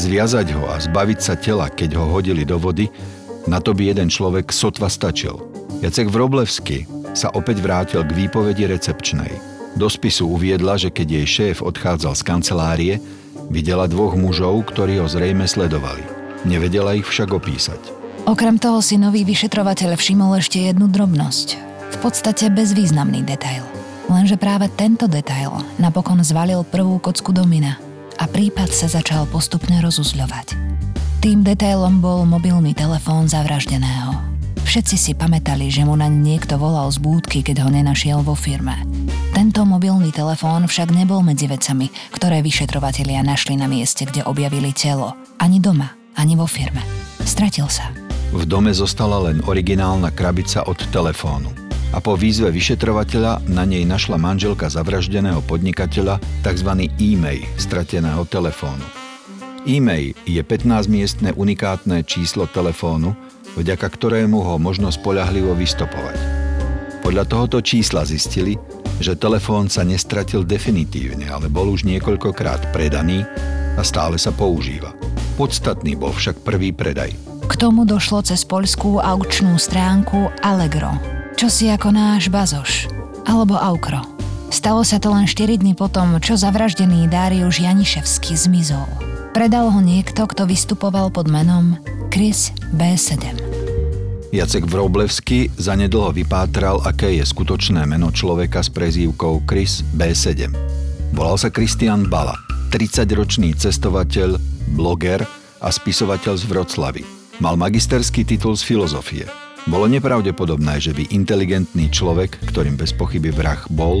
Zviazať 0.00 0.56
ho 0.56 0.64
a 0.72 0.80
zbaviť 0.80 1.18
sa 1.20 1.36
tela, 1.36 1.68
keď 1.68 2.00
ho 2.00 2.08
hodili 2.08 2.48
do 2.48 2.56
vody, 2.56 2.88
na 3.44 3.60
to 3.60 3.76
by 3.76 3.92
jeden 3.92 4.08
človek 4.08 4.48
sotva 4.48 4.88
stačil. 4.88 5.44
Jacek 5.84 6.08
Vroblevsky 6.08 6.88
sa 7.12 7.28
opäť 7.36 7.60
vrátil 7.60 8.00
k 8.00 8.16
výpovedi 8.16 8.64
recepčnej. 8.64 9.36
Do 9.76 9.92
spisu 9.92 10.24
uviedla, 10.24 10.80
že 10.80 10.88
keď 10.88 11.20
jej 11.20 11.26
šéf 11.28 11.60
odchádzal 11.60 12.16
z 12.16 12.22
kancelárie, 12.24 12.94
videla 13.48 13.90
dvoch 13.90 14.14
mužov, 14.14 14.68
ktorí 14.70 15.00
ho 15.00 15.08
zrejme 15.08 15.48
sledovali. 15.48 16.04
Nevedela 16.42 16.94
ich 16.94 17.06
však 17.06 17.32
opísať. 17.32 17.78
Okrem 18.22 18.58
toho 18.58 18.78
si 18.78 18.98
nový 18.98 19.26
vyšetrovateľ 19.26 19.98
všimol 19.98 20.38
ešte 20.38 20.62
jednu 20.62 20.86
drobnosť. 20.86 21.58
V 21.92 21.96
podstate 21.98 22.50
bezvýznamný 22.50 23.26
detail. 23.26 23.66
Lenže 24.06 24.38
práve 24.38 24.70
tento 24.74 25.10
detail 25.10 25.50
napokon 25.80 26.22
zvalil 26.22 26.62
prvú 26.66 27.02
kocku 27.02 27.34
domina 27.34 27.78
a 28.18 28.28
prípad 28.30 28.70
sa 28.70 28.86
začal 28.86 29.26
postupne 29.26 29.78
rozuzľovať. 29.82 30.54
Tým 31.22 31.46
detailom 31.46 32.02
bol 32.02 32.26
mobilný 32.26 32.74
telefón 32.74 33.30
zavraždeného. 33.30 34.18
Všetci 34.66 34.96
si 34.98 35.12
pamätali, 35.14 35.70
že 35.70 35.86
mu 35.86 35.94
naň 35.94 36.10
niekto 36.10 36.58
volal 36.58 36.90
z 36.90 36.98
búdky, 36.98 37.46
keď 37.46 37.66
ho 37.66 37.70
nenašiel 37.70 38.22
vo 38.22 38.34
firme. 38.34 38.82
Tento 39.42 39.66
mobilný 39.66 40.14
telefón 40.14 40.70
však 40.70 40.94
nebol 40.94 41.18
medzi 41.18 41.50
vecami, 41.50 41.90
ktoré 42.14 42.46
vyšetrovatelia 42.46 43.26
našli 43.26 43.58
na 43.58 43.66
mieste, 43.66 44.06
kde 44.06 44.22
objavili 44.22 44.70
telo. 44.70 45.18
Ani 45.42 45.58
doma, 45.58 45.98
ani 46.14 46.38
vo 46.38 46.46
firme. 46.46 46.78
Stratil 47.26 47.66
sa. 47.66 47.90
V 48.30 48.46
dome 48.46 48.70
zostala 48.70 49.18
len 49.18 49.42
originálna 49.42 50.14
krabica 50.14 50.62
od 50.70 50.78
telefónu. 50.94 51.50
A 51.90 51.98
po 51.98 52.14
výzve 52.14 52.54
vyšetrovateľa 52.54 53.50
na 53.50 53.66
nej 53.66 53.82
našla 53.82 54.14
manželka 54.14 54.70
zavraždeného 54.70 55.42
podnikateľa 55.50 56.22
tzv. 56.46 56.86
e-mail 57.02 57.42
strateného 57.58 58.22
telefónu. 58.30 58.86
E-mail 59.66 60.14
je 60.22 60.38
15-miestne 60.38 61.34
unikátne 61.34 62.06
číslo 62.06 62.46
telefónu, 62.46 63.10
vďaka 63.58 63.90
ktorému 63.90 64.38
ho 64.38 64.54
možno 64.62 64.94
spolahlivo 64.94 65.58
vystopovať. 65.58 66.30
Podľa 67.02 67.26
tohoto 67.26 67.58
čísla 67.58 68.06
zistili, 68.06 68.54
že 69.02 69.18
telefón 69.18 69.66
sa 69.66 69.82
nestratil 69.82 70.46
definitívne, 70.46 71.28
ale 71.28 71.50
bol 71.50 71.68
už 71.68 71.82
niekoľkokrát 71.84 72.70
predaný 72.70 73.26
a 73.74 73.82
stále 73.82 74.16
sa 74.16 74.30
používa. 74.30 74.94
Podstatný 75.34 75.98
bol 75.98 76.14
však 76.14 76.40
prvý 76.46 76.70
predaj. 76.70 77.12
K 77.50 77.54
tomu 77.58 77.82
došlo 77.82 78.22
cez 78.22 78.46
poľskú 78.46 79.02
aukčnú 79.02 79.58
stránku 79.58 80.30
Allegro, 80.40 80.94
čo 81.34 81.50
si 81.50 81.66
ako 81.68 81.90
náš 81.90 82.30
bazoš, 82.30 82.86
alebo 83.26 83.58
Aukro. 83.58 84.00
Stalo 84.52 84.84
sa 84.84 85.00
to 85.00 85.10
len 85.10 85.26
4 85.26 85.58
dní 85.58 85.72
potom, 85.72 86.20
čo 86.22 86.38
zavraždený 86.38 87.08
Dáriuš 87.10 87.64
Janiševský 87.64 88.36
zmizol. 88.36 88.86
Predal 89.32 89.72
ho 89.72 89.80
niekto, 89.80 90.28
kto 90.28 90.44
vystupoval 90.44 91.08
pod 91.08 91.26
menom 91.32 91.80
Chris 92.12 92.52
B7. 92.76 93.51
Jacek 94.32 94.64
Vroblevsky 94.64 95.52
zanedlho 95.60 96.08
vypátral, 96.16 96.80
aké 96.88 97.20
je 97.20 97.24
skutočné 97.24 97.84
meno 97.84 98.08
človeka 98.08 98.64
s 98.64 98.72
prezývkou 98.72 99.44
Chris 99.44 99.84
B7. 99.92 100.48
Volal 101.12 101.36
sa 101.36 101.52
Kristian 101.52 102.08
Bala, 102.08 102.32
30-ročný 102.72 103.52
cestovateľ, 103.52 104.40
bloger 104.72 105.20
a 105.60 105.68
spisovateľ 105.68 106.40
z 106.40 106.48
Vroclavy. 106.48 107.04
Mal 107.44 107.60
magisterský 107.60 108.24
titul 108.24 108.56
z 108.56 108.64
filozofie. 108.64 109.28
Bolo 109.68 109.84
nepravdepodobné, 109.92 110.80
že 110.80 110.96
by 110.96 111.12
inteligentný 111.12 111.92
človek, 111.92 112.40
ktorým 112.48 112.80
bez 112.80 112.96
pochyby 112.96 113.28
vrah 113.28 113.60
bol, 113.68 114.00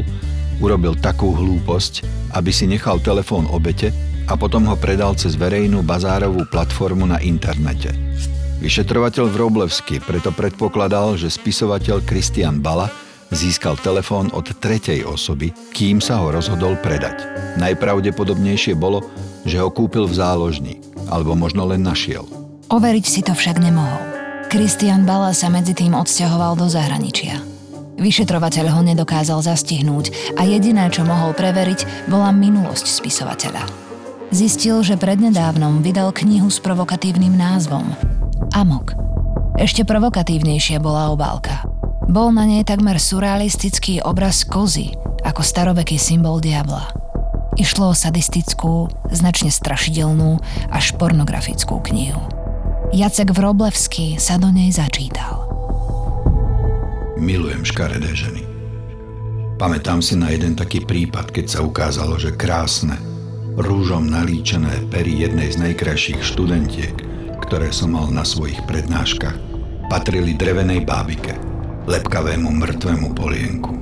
urobil 0.64 0.96
takú 0.96 1.36
hlúposť, 1.36 2.08
aby 2.32 2.48
si 2.48 2.64
nechal 2.64 3.04
telefón 3.04 3.44
obete 3.52 3.92
a 4.24 4.40
potom 4.40 4.64
ho 4.64 4.80
predal 4.80 5.12
cez 5.12 5.36
verejnú 5.36 5.84
bazárovú 5.84 6.48
platformu 6.48 7.04
na 7.04 7.20
internete. 7.20 7.92
Vyšetrovateľ 8.62 9.26
Vroblevsky 9.26 9.98
preto 9.98 10.30
predpokladal, 10.30 11.18
že 11.18 11.34
spisovateľ 11.34 11.98
Kristian 12.06 12.62
Bala 12.62 12.86
získal 13.34 13.74
telefón 13.82 14.30
od 14.30 14.54
tretej 14.62 15.02
osoby, 15.02 15.50
kým 15.74 15.98
sa 15.98 16.22
ho 16.22 16.30
rozhodol 16.30 16.78
predať. 16.78 17.26
Najpravdepodobnejšie 17.58 18.78
bolo, 18.78 19.02
že 19.42 19.58
ho 19.58 19.66
kúpil 19.66 20.06
v 20.06 20.14
záložni, 20.14 20.74
alebo 21.10 21.34
možno 21.34 21.66
len 21.66 21.82
našiel. 21.82 22.22
Overiť 22.70 23.02
si 23.02 23.26
to 23.26 23.34
však 23.34 23.58
nemohol. 23.58 23.98
Kristian 24.46 25.02
Bala 25.02 25.34
sa 25.34 25.50
medzi 25.50 25.74
tým 25.74 25.98
odsťahoval 25.98 26.54
do 26.54 26.70
zahraničia. 26.70 27.42
Vyšetrovateľ 27.98 28.78
ho 28.78 28.80
nedokázal 28.86 29.42
zastihnúť 29.42 30.38
a 30.38 30.46
jediné, 30.46 30.86
čo 30.86 31.02
mohol 31.02 31.34
preveriť, 31.34 32.06
bola 32.06 32.30
minulosť 32.30 32.86
spisovateľa 32.86 33.90
zistil, 34.32 34.80
že 34.80 34.96
prednedávnom 34.96 35.84
vydal 35.84 36.08
knihu 36.16 36.48
s 36.48 36.56
provokatívnym 36.56 37.36
názvom 37.36 38.11
Amok. 38.52 38.92
Ešte 39.56 39.88
provokatívnejšia 39.88 40.76
bola 40.76 41.08
obálka. 41.08 41.64
Bol 42.04 42.36
na 42.36 42.44
nej 42.44 42.68
takmer 42.68 43.00
surrealistický 43.00 44.04
obraz 44.04 44.44
kozy 44.44 44.92
ako 45.24 45.40
staroveký 45.40 45.96
symbol 45.96 46.36
diabla. 46.36 46.92
Išlo 47.56 47.92
o 47.92 47.94
sadistickú, 47.96 48.92
značne 49.08 49.48
strašidelnú 49.48 50.36
až 50.68 50.92
pornografickú 51.00 51.80
knihu. 51.88 52.20
Jacek 52.92 53.32
Vroblevský 53.32 54.20
sa 54.20 54.36
do 54.36 54.52
nej 54.52 54.68
začítal. 54.68 55.48
Milujem 57.16 57.64
škaredé 57.64 58.12
ženy. 58.12 58.44
Pamätám 59.56 60.04
si 60.04 60.12
na 60.18 60.28
jeden 60.28 60.58
taký 60.58 60.84
prípad, 60.84 61.32
keď 61.32 61.46
sa 61.56 61.60
ukázalo, 61.64 62.20
že 62.20 62.36
krásne, 62.36 63.00
rúžom 63.56 64.10
nalíčené 64.10 64.90
pery 64.92 65.24
jednej 65.24 65.48
z 65.48 65.56
najkrajších 65.60 66.20
študentiek, 66.20 67.11
ktoré 67.52 67.68
som 67.68 67.92
mal 67.92 68.08
na 68.08 68.24
svojich 68.24 68.64
prednáškach, 68.64 69.36
patrili 69.92 70.32
drevenej 70.32 70.88
bábike, 70.88 71.36
lepkavému 71.84 72.48
mŕtvemu 72.48 73.12
polienku. 73.12 73.76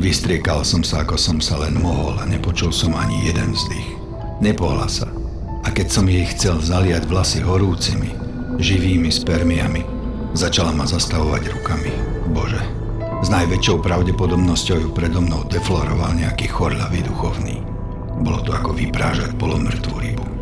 Vystriekal 0.00 0.64
som 0.64 0.80
sa, 0.80 1.04
ako 1.04 1.20
som 1.20 1.36
sa 1.36 1.60
len 1.60 1.76
mohol 1.76 2.16
a 2.16 2.24
nepočul 2.24 2.72
som 2.72 2.96
ani 2.96 3.28
jeden 3.28 3.52
vzdych. 3.52 4.00
Nepohla 4.40 4.88
sa. 4.88 5.04
A 5.60 5.68
keď 5.68 5.92
som 5.92 6.08
jej 6.08 6.24
chcel 6.32 6.56
zaliať 6.64 7.04
vlasy 7.04 7.44
horúcimi, 7.44 8.08
živými 8.56 9.12
spermiami, 9.12 9.84
začala 10.32 10.72
ma 10.72 10.88
zastavovať 10.88 11.60
rukami. 11.60 11.92
Bože, 12.32 12.64
s 13.20 13.28
najväčšou 13.28 13.84
pravdepodobnosťou 13.84 14.80
ju 14.80 14.88
predo 14.96 15.20
mnou 15.20 15.44
defloroval 15.52 16.16
nejaký 16.16 16.48
chorľavý 16.48 17.04
duchovný. 17.04 17.60
Bolo 18.24 18.40
to 18.40 18.56
ako 18.56 18.72
vyprážať 18.72 19.36
polomrtvú 19.36 19.92
rybu. 20.00 20.33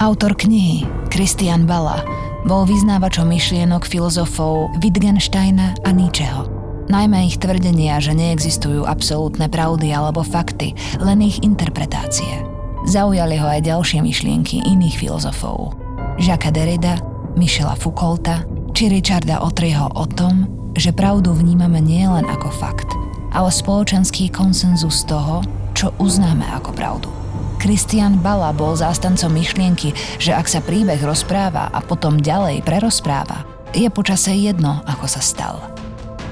Autor 0.00 0.32
knihy, 0.32 0.88
Christian 1.12 1.68
Bala, 1.68 2.00
Bol 2.48 2.64
vyznávačom 2.64 3.28
myšlienok 3.36 3.84
filozofov 3.84 4.72
Wittgensteina 4.80 5.76
a 5.84 5.92
Nietzscheho. 5.92 6.48
Najmä 6.88 7.28
ich 7.28 7.36
tvrdenia, 7.36 8.00
že 8.00 8.16
neexistujú 8.16 8.88
absolútne 8.88 9.52
pravdy 9.52 9.92
alebo 9.92 10.24
fakty, 10.24 10.72
len 11.04 11.20
ich 11.20 11.44
interpretácie. 11.44 12.48
Zaujali 12.88 13.36
ho 13.36 13.44
aj 13.44 13.60
ďalšie 13.68 14.00
myšlienky 14.00 14.64
iných 14.64 14.96
filozofov. 14.96 15.76
Jacques 16.16 16.48
Derrida, 16.48 16.96
Michela 17.36 17.76
Foucaulta 17.76 18.48
či 18.72 18.88
Richarda 18.88 19.44
Otriho 19.44 19.84
o 19.92 20.08
tom, 20.08 20.48
že 20.80 20.96
pravdu 20.96 21.36
vnímame 21.36 21.84
nielen 21.84 22.24
ako 22.24 22.48
fakt, 22.48 22.88
ale 23.36 23.52
spoločenský 23.52 24.32
konsenzus 24.32 25.04
toho, 25.04 25.44
čo 25.76 25.92
uznáme 26.00 26.48
ako 26.56 26.72
pravdu. 26.72 27.12
Christian 27.60 28.16
Bala 28.24 28.56
bol 28.56 28.72
zástancom 28.72 29.28
myšlienky, 29.36 29.92
že 30.16 30.32
ak 30.32 30.48
sa 30.48 30.64
príbeh 30.64 30.96
rozpráva 31.04 31.68
a 31.68 31.84
potom 31.84 32.16
ďalej 32.16 32.64
prerozpráva, 32.64 33.44
je 33.76 33.84
počase 33.92 34.32
jedno, 34.32 34.80
ako 34.88 35.04
sa 35.04 35.20
stal. 35.20 35.60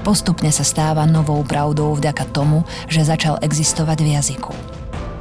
Postupne 0.01 0.49
sa 0.49 0.65
stáva 0.65 1.05
novou 1.05 1.45
pravdou 1.45 1.93
vďaka 1.93 2.33
tomu, 2.33 2.65
že 2.89 3.05
začal 3.05 3.37
existovať 3.45 3.97
v 4.01 4.09
jazyku. 4.17 4.53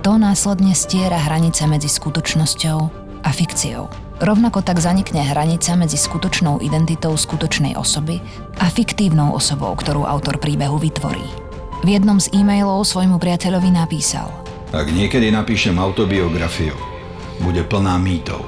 To 0.00 0.16
následne 0.16 0.72
stiera 0.72 1.20
hranice 1.20 1.68
medzi 1.68 1.92
skutočnosťou 1.92 2.78
a 3.20 3.28
fikciou. 3.28 3.92
Rovnako 4.18 4.64
tak 4.64 4.80
zanikne 4.80 5.20
hranica 5.22 5.76
medzi 5.76 6.00
skutočnou 6.00 6.64
identitou 6.64 7.12
skutočnej 7.14 7.76
osoby 7.76 8.18
a 8.58 8.66
fiktívnou 8.72 9.36
osobou, 9.36 9.76
ktorú 9.76 10.08
autor 10.08 10.40
príbehu 10.40 10.80
vytvorí. 10.80 11.22
V 11.84 11.88
jednom 11.94 12.16
z 12.16 12.32
e-mailov 12.32 12.88
svojmu 12.88 13.20
priateľovi 13.20 13.70
napísal– 13.76 14.32
ak 14.68 14.86
niekedy 14.92 15.32
napíšem 15.32 15.80
autobiografiu, 15.80 16.76
bude 17.40 17.64
plná 17.64 17.96
mýtov. 17.96 18.44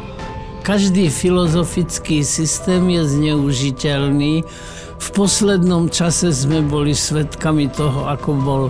Každý 0.60 1.08
filozofický 1.08 2.20
systém 2.20 2.84
je 2.92 3.02
zneužiteľný. 3.08 4.44
V 5.00 5.08
poslednom 5.16 5.88
čase 5.88 6.28
sme 6.28 6.60
boli 6.60 6.92
svedkami 6.92 7.72
toho, 7.72 8.04
ako 8.04 8.30
bol 8.36 8.62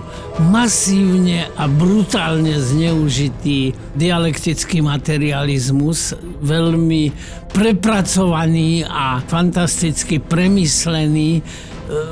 masívne 0.47 1.51
a 1.59 1.67
brutálne 1.67 2.55
zneužitý 2.55 3.75
dialektický 3.99 4.79
materializmus, 4.79 6.15
veľmi 6.39 7.11
prepracovaný 7.51 8.87
a 8.87 9.19
fantasticky 9.27 10.23
premyslený 10.23 11.31
e, 11.37 11.41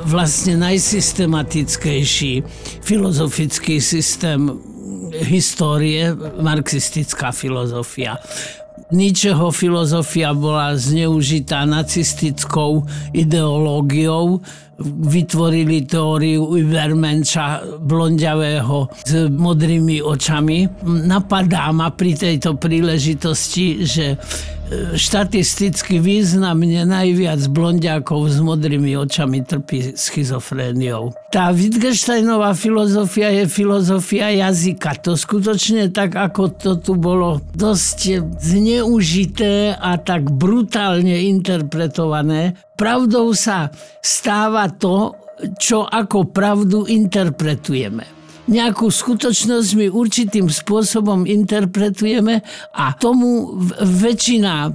vlastne 0.04 0.60
najsystematickejší 0.60 2.44
filozofický 2.84 3.80
systém 3.80 4.69
histórie, 5.22 6.16
marxistická 6.40 7.32
filozofia. 7.32 8.18
Ničeho 8.90 9.54
filozofia 9.54 10.34
bola 10.34 10.74
zneužitá 10.74 11.62
nacistickou 11.62 12.82
ideológiou, 13.14 14.42
vytvorili 14.84 15.84
teóriu 15.84 16.56
Übermenša 16.56 17.78
blondiavého 17.84 18.88
s 19.04 19.28
modrými 19.28 20.00
očami. 20.00 20.64
Napadá 20.84 21.68
ma 21.70 21.92
pri 21.92 22.16
tejto 22.16 22.56
príležitosti, 22.56 23.84
že 23.84 24.16
štatisticky 24.94 25.98
významne 25.98 26.86
najviac 26.86 27.42
blondiakov 27.50 28.30
s 28.30 28.38
modrými 28.38 28.94
očami 28.94 29.42
trpí 29.42 29.98
schizofréniou. 29.98 31.10
Tá 31.34 31.50
Wittgensteinová 31.50 32.54
filozofia 32.54 33.34
je 33.34 33.50
filozofia 33.50 34.30
jazyka. 34.30 34.94
To 35.02 35.18
skutočne 35.18 35.90
tak, 35.90 36.14
ako 36.14 36.54
to 36.54 36.72
tu 36.78 36.94
bolo 36.94 37.42
dosť 37.54 38.22
zneužité 38.38 39.74
a 39.74 39.98
tak 39.98 40.30
brutálne 40.30 41.18
interpretované. 41.18 42.54
Pravdou 42.80 43.36
sa 43.36 43.68
stáva 44.00 44.72
to, 44.72 45.12
čo 45.60 45.84
ako 45.84 46.32
pravdu 46.32 46.88
interpretujeme. 46.88 48.08
Nejakú 48.48 48.88
skutočnosť 48.88 49.68
my 49.76 49.86
určitým 49.92 50.48
spôsobom 50.48 51.28
interpretujeme 51.28 52.40
a 52.72 52.86
tomu 52.96 53.52
väčšina 53.84 54.72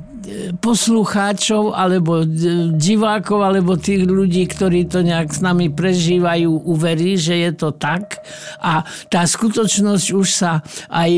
poslucháčov 0.60 1.76
alebo 1.76 2.26
divákov 2.76 3.40
alebo 3.44 3.78
tých 3.78 4.06
ľudí, 4.08 4.46
ktorí 4.50 4.90
to 4.90 5.06
nejak 5.06 5.32
s 5.32 5.42
nami 5.44 5.70
prežívajú, 5.70 6.66
uverí, 6.66 7.18
že 7.20 7.46
je 7.46 7.52
to 7.54 7.70
tak 7.76 8.26
a 8.62 8.86
tá 9.10 9.22
skutočnosť 9.26 10.06
už 10.16 10.28
sa 10.28 10.66
aj 10.90 11.12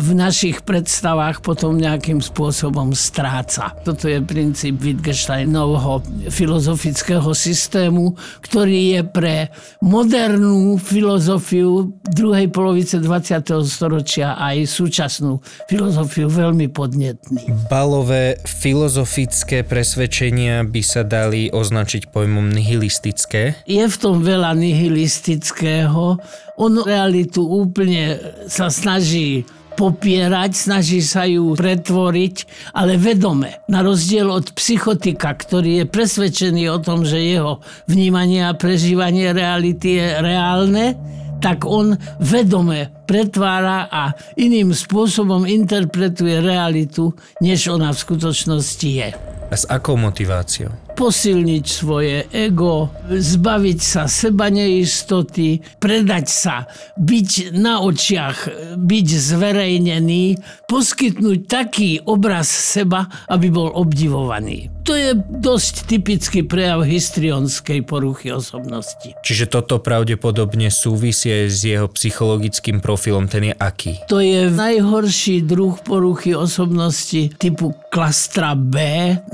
v 0.00 0.08
našich 0.16 0.62
predstavách 0.64 1.44
potom 1.44 1.76
nejakým 1.76 2.20
spôsobom 2.24 2.96
stráca. 2.96 3.76
Toto 3.84 4.08
je 4.08 4.20
princíp 4.24 4.80
Wittgensteinovho 4.80 6.00
filozofického 6.32 7.30
systému, 7.36 8.16
ktorý 8.40 8.98
je 8.98 9.02
pre 9.04 9.36
modernú 9.84 10.76
filozofiu 10.80 11.92
druhej 12.08 12.48
polovice 12.48 13.00
20. 13.00 13.44
storočia 13.64 14.36
aj 14.38 14.64
súčasnú 14.68 15.40
filozofiu 15.68 16.28
veľmi 16.30 16.70
podnetný. 16.70 17.48
Balové 17.68 18.38
filozofické 18.54 19.66
presvedčenia 19.66 20.62
by 20.62 20.82
sa 20.86 21.02
dali 21.02 21.50
označiť 21.50 22.14
pojmom 22.14 22.54
nihilistické? 22.54 23.66
Je 23.66 23.82
v 23.82 23.96
tom 23.98 24.22
veľa 24.22 24.54
nihilistického. 24.54 26.22
On 26.54 26.72
realitu 26.86 27.42
úplne 27.42 28.16
sa 28.46 28.70
snaží 28.70 29.42
popierať, 29.74 30.54
snaží 30.54 31.02
sa 31.02 31.26
ju 31.26 31.58
pretvoriť, 31.58 32.36
ale 32.78 32.94
vedome. 32.94 33.58
Na 33.66 33.82
rozdiel 33.82 34.30
od 34.30 34.54
psychotika, 34.54 35.34
ktorý 35.34 35.82
je 35.82 35.84
presvedčený 35.90 36.70
o 36.70 36.78
tom, 36.78 37.02
že 37.02 37.18
jeho 37.18 37.58
vnímanie 37.90 38.46
a 38.46 38.54
prežívanie 38.54 39.34
reality 39.34 39.98
je 39.98 40.08
reálne, 40.22 40.94
tak 41.42 41.66
on 41.66 41.98
vedome 42.22 42.88
pretvára 43.04 43.86
a 43.92 44.16
iným 44.34 44.72
spôsobom 44.72 45.46
interpretuje 45.46 46.40
realitu, 46.40 47.12
než 47.38 47.68
ona 47.70 47.92
v 47.92 48.02
skutočnosti 48.02 48.88
je. 48.88 49.08
A 49.52 49.54
s 49.54 49.68
akou 49.68 49.94
motiváciou? 49.94 50.72
Posilniť 50.94 51.64
svoje 51.66 52.22
ego, 52.30 52.86
zbaviť 53.10 53.78
sa 53.82 54.06
seba 54.06 54.46
neistoty, 54.46 55.58
predať 55.82 56.26
sa, 56.30 56.56
byť 56.94 57.50
na 57.50 57.82
očiach, 57.82 58.38
byť 58.78 59.06
zverejnený, 59.10 60.38
poskytnúť 60.70 61.40
taký 61.50 61.98
obraz 62.06 62.46
seba, 62.46 63.10
aby 63.26 63.50
bol 63.50 63.74
obdivovaný. 63.74 64.70
To 64.86 64.94
je 64.94 65.18
dosť 65.18 65.90
typický 65.90 66.46
prejav 66.46 66.86
histrionskej 66.86 67.82
poruchy 67.82 68.30
osobnosti. 68.30 69.16
Čiže 69.26 69.50
toto 69.50 69.82
pravdepodobne 69.82 70.70
súvisie 70.70 71.50
s 71.50 71.66
jeho 71.66 71.90
psychologickým 71.90 72.78
profilom, 72.94 73.26
ten 73.26 73.50
je 73.50 73.54
aký? 73.58 74.06
To 74.06 74.22
je 74.22 74.46
najhorší 74.54 75.42
druh 75.42 75.74
poruchy 75.82 76.30
osobnosti 76.30 77.34
typu 77.42 77.74
klastra 77.90 78.54
B, 78.54 78.78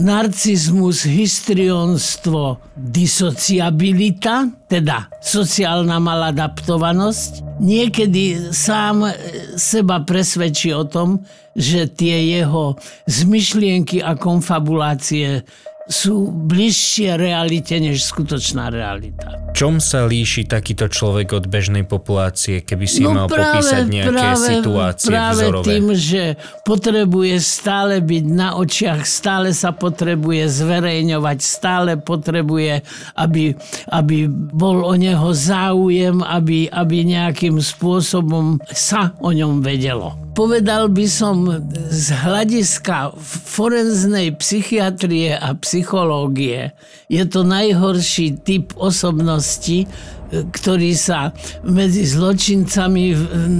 narcizmus, 0.01 1.05
histrionstvo, 1.05 2.57
disociabilita, 2.73 4.49
teda 4.65 5.13
sociálna 5.21 6.01
maladaptovanosť. 6.01 7.61
Niekedy 7.61 8.57
sám 8.57 9.13
seba 9.61 10.01
presvedčí 10.09 10.73
o 10.73 10.89
tom, 10.89 11.21
že 11.53 11.85
tie 11.85 12.41
jeho 12.41 12.81
zmyšlienky 13.05 14.01
a 14.01 14.17
konfabulácie 14.17 15.45
sú 15.91 16.31
bližšie 16.31 17.19
realite 17.19 17.75
než 17.83 18.07
skutočná 18.07 18.71
realita. 18.71 19.51
Čom 19.51 19.83
sa 19.83 20.07
líši 20.07 20.47
takýto 20.47 20.87
človek 20.87 21.35
od 21.35 21.45
bežnej 21.51 21.83
populácie, 21.83 22.63
keby 22.63 22.87
si 22.87 23.03
no 23.03 23.11
mal 23.11 23.27
práve, 23.27 23.59
popísať 23.59 23.83
nejaké 23.91 24.15
práve, 24.15 24.47
situácie 24.47 25.11
práve 25.11 25.43
vzorové? 25.51 25.67
tým, 25.67 25.87
že 25.99 26.23
potrebuje 26.63 27.35
stále 27.43 27.99
byť 27.99 28.25
na 28.31 28.55
očiach, 28.55 29.03
stále 29.03 29.51
sa 29.51 29.75
potrebuje 29.75 30.47
zverejňovať, 30.47 31.39
stále 31.43 31.99
potrebuje, 31.99 32.87
aby, 33.19 33.59
aby 33.91 34.31
bol 34.31 34.87
o 34.87 34.95
neho 34.95 35.35
záujem, 35.35 36.23
aby, 36.23 36.71
aby 36.71 36.97
nejakým 37.03 37.59
spôsobom 37.59 38.63
sa 38.71 39.11
o 39.19 39.35
ňom 39.35 39.59
vedelo 39.59 40.30
povedal 40.33 40.89
by 40.91 41.07
som 41.11 41.47
z 41.91 42.07
hľadiska 42.15 43.15
forenznej 43.47 44.35
psychiatrie 44.39 45.35
a 45.35 45.55
psychológie, 45.59 46.73
je 47.11 47.25
to 47.27 47.43
najhorší 47.43 48.41
typ 48.43 48.73
osobnosti, 48.79 49.91
ktorý 50.31 50.93
sa 50.95 51.35
medzi 51.67 52.07
zločincami 52.07 53.15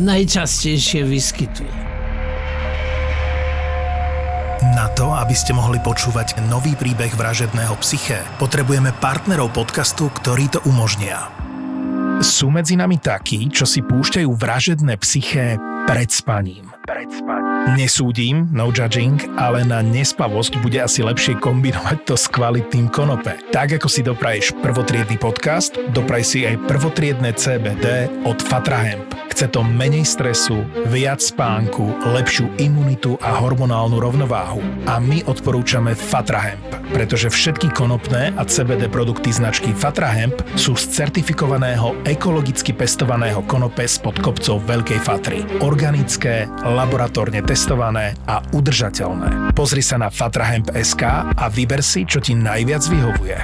najčastejšie 0.07 1.03
vyskytuje. 1.03 1.75
Na 4.77 4.93
to, 4.93 5.09
aby 5.17 5.33
ste 5.33 5.57
mohli 5.57 5.81
počúvať 5.81 6.37
nový 6.53 6.77
príbeh 6.77 7.11
vražedného 7.17 7.75
psyché, 7.81 8.21
potrebujeme 8.37 8.93
partnerov 9.01 9.57
podcastu, 9.57 10.13
ktorí 10.13 10.53
to 10.53 10.61
umožnia. 10.69 11.40
Sú 12.21 12.53
medzi 12.53 12.77
nami 12.77 13.01
takí, 13.01 13.49
čo 13.49 13.65
si 13.65 13.81
púšťajú 13.81 14.29
vražedné 14.37 14.93
psyché 15.01 15.57
pred 15.89 16.13
spaním. 16.13 16.69
Pred 16.85 17.09
spaním. 17.09 17.81
Nesúdim, 17.81 18.45
no 18.53 18.69
judging, 18.69 19.17
ale 19.41 19.65
na 19.65 19.81
nespavosť 19.81 20.61
bude 20.61 20.85
asi 20.85 21.01
lepšie 21.01 21.41
kombinovať 21.41 22.05
to 22.05 22.21
s 22.21 22.29
kvalitným 22.29 22.93
konope. 22.93 23.41
Tak 23.57 23.81
ako 23.81 23.89
si 23.89 24.05
dopraješ 24.05 24.53
prvotriedny 24.61 25.17
podcast, 25.17 25.81
dopraj 25.97 26.21
si 26.21 26.45
aj 26.45 26.61
prvotriedne 26.69 27.33
CBD 27.33 28.13
od 28.29 28.37
Fatra 28.45 28.85
Hemp. 28.85 29.30
Chce 29.31 29.47
to 29.47 29.63
menej 29.63 30.03
stresu, 30.03 30.67
viac 30.91 31.23
spánku, 31.23 31.87
lepšiu 32.03 32.51
imunitu 32.59 33.15
a 33.23 33.39
hormonálnu 33.39 34.03
rovnováhu. 34.03 34.59
A 34.91 34.99
my 34.99 35.23
odporúčame 35.31 35.95
Fatra 35.95 36.43
Hemp, 36.51 36.67
pretože 36.91 37.31
všetky 37.31 37.71
konopné 37.71 38.35
a 38.35 38.43
CBD 38.43 38.91
produkty 38.91 39.31
značky 39.31 39.71
Fatra 39.71 40.11
Hemp 40.11 40.43
sú 40.59 40.75
z 40.75 40.91
certifikovaného 40.91 41.95
ekologicky 42.03 42.75
pestovaného 42.75 43.47
konope 43.47 43.87
spod 43.87 44.19
kopcov 44.19 44.67
Veľkej 44.67 44.99
Fatry. 44.99 45.47
Organické, 45.63 46.51
laboratórne 46.67 47.41
testované 47.47 48.19
a 48.27 48.43
udržateľné. 48.51 49.55
Pozri 49.55 49.81
sa 49.81 49.97
na 49.97 50.11
fatrahemp.sk 50.11 51.03
a 51.39 51.45
vyber 51.49 51.81
si, 51.87 52.03
čo 52.03 52.19
ti 52.19 52.35
najviac 52.35 52.83
vyhovuje. 52.83 53.39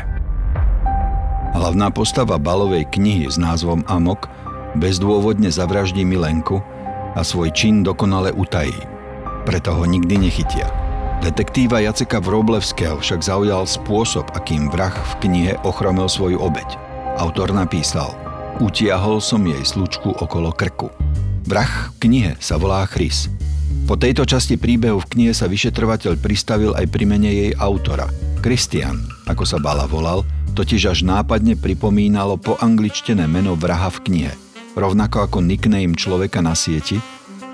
Hlavná 1.57 1.89
postava 1.89 2.37
balovej 2.37 2.85
knihy 2.93 3.33
s 3.33 3.41
názvom 3.41 3.81
Amok 3.89 4.29
bezdôvodne 4.77 5.49
zavraždí 5.49 6.05
Milenku 6.05 6.61
a 7.17 7.21
svoj 7.25 7.51
čin 7.57 7.81
dokonale 7.81 8.31
utají. 8.31 8.77
Preto 9.49 9.73
ho 9.73 9.85
nikdy 9.89 10.21
nechytia. 10.21 10.69
Detektíva 11.25 11.81
Jaceka 11.81 12.21
Vroblevského 12.21 13.01
však 13.01 13.25
zaujal 13.25 13.65
spôsob, 13.65 14.29
akým 14.37 14.69
vrah 14.69 14.93
v 14.93 15.13
knihe 15.25 15.53
ochromil 15.65 16.07
svoju 16.07 16.37
obeď. 16.37 16.77
Autor 17.17 17.57
napísal 17.57 18.13
Utiahol 18.61 19.21
som 19.21 19.45
jej 19.45 19.65
slučku 19.65 20.17
okolo 20.21 20.53
krku. 20.53 20.93
Vrah 21.49 21.93
v 21.97 22.09
knihe 22.09 22.33
sa 22.41 22.61
volá 22.61 22.85
Chris 22.85 23.33
po 23.87 23.95
tejto 23.95 24.27
časti 24.27 24.59
príbehu 24.59 24.99
v 24.99 25.11
knihe 25.15 25.33
sa 25.35 25.47
vyšetrovateľ 25.47 26.19
pristavil 26.19 26.75
aj 26.75 26.91
pri 26.91 27.07
mene 27.07 27.31
jej 27.31 27.53
autora. 27.55 28.11
Christian, 28.43 28.99
ako 29.31 29.47
sa 29.47 29.63
Bala 29.63 29.87
volal, 29.87 30.27
totiž 30.59 30.91
až 30.91 31.07
nápadne 31.07 31.55
pripomínalo 31.55 32.35
po 32.35 32.59
angličtené 32.59 33.31
meno 33.31 33.55
vraha 33.55 33.87
v 33.95 33.99
knihe, 34.11 34.33
rovnako 34.77 35.27
ako 35.27 35.39
nickname 35.41 35.97
človeka 35.97 36.45
na 36.45 36.53
sieti, 36.53 37.01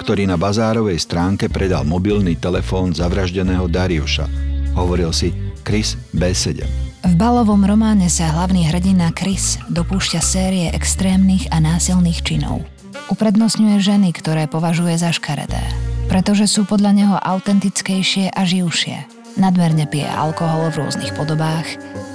ktorý 0.02 0.26
na 0.26 0.34
bazárovej 0.34 0.98
stránke 0.98 1.46
predal 1.46 1.86
mobilný 1.86 2.34
telefón 2.34 2.90
zavraždeného 2.92 3.70
Dariuša. 3.70 4.26
Hovoril 4.74 5.14
si 5.14 5.30
Chris 5.62 5.94
B7. 6.10 6.66
V 7.02 7.14
balovom 7.14 7.62
románe 7.62 8.10
sa 8.10 8.34
hlavný 8.34 8.66
hrdina 8.66 9.14
Chris 9.14 9.62
dopúšťa 9.70 10.20
série 10.20 10.66
extrémnych 10.74 11.46
a 11.54 11.62
násilných 11.62 12.20
činov. 12.26 12.66
Uprednostňuje 13.08 13.78
ženy, 13.78 14.10
ktoré 14.12 14.50
považuje 14.50 14.98
za 14.98 15.14
škaredé 15.14 15.92
pretože 16.12 16.44
sú 16.44 16.68
podľa 16.68 16.92
neho 16.92 17.16
autentickejšie 17.16 18.36
a 18.36 18.44
živšie. 18.44 19.08
Nadmerne 19.40 19.88
pije 19.88 20.04
alkohol 20.04 20.68
v 20.68 20.84
rôznych 20.84 21.16
podobách, 21.16 21.64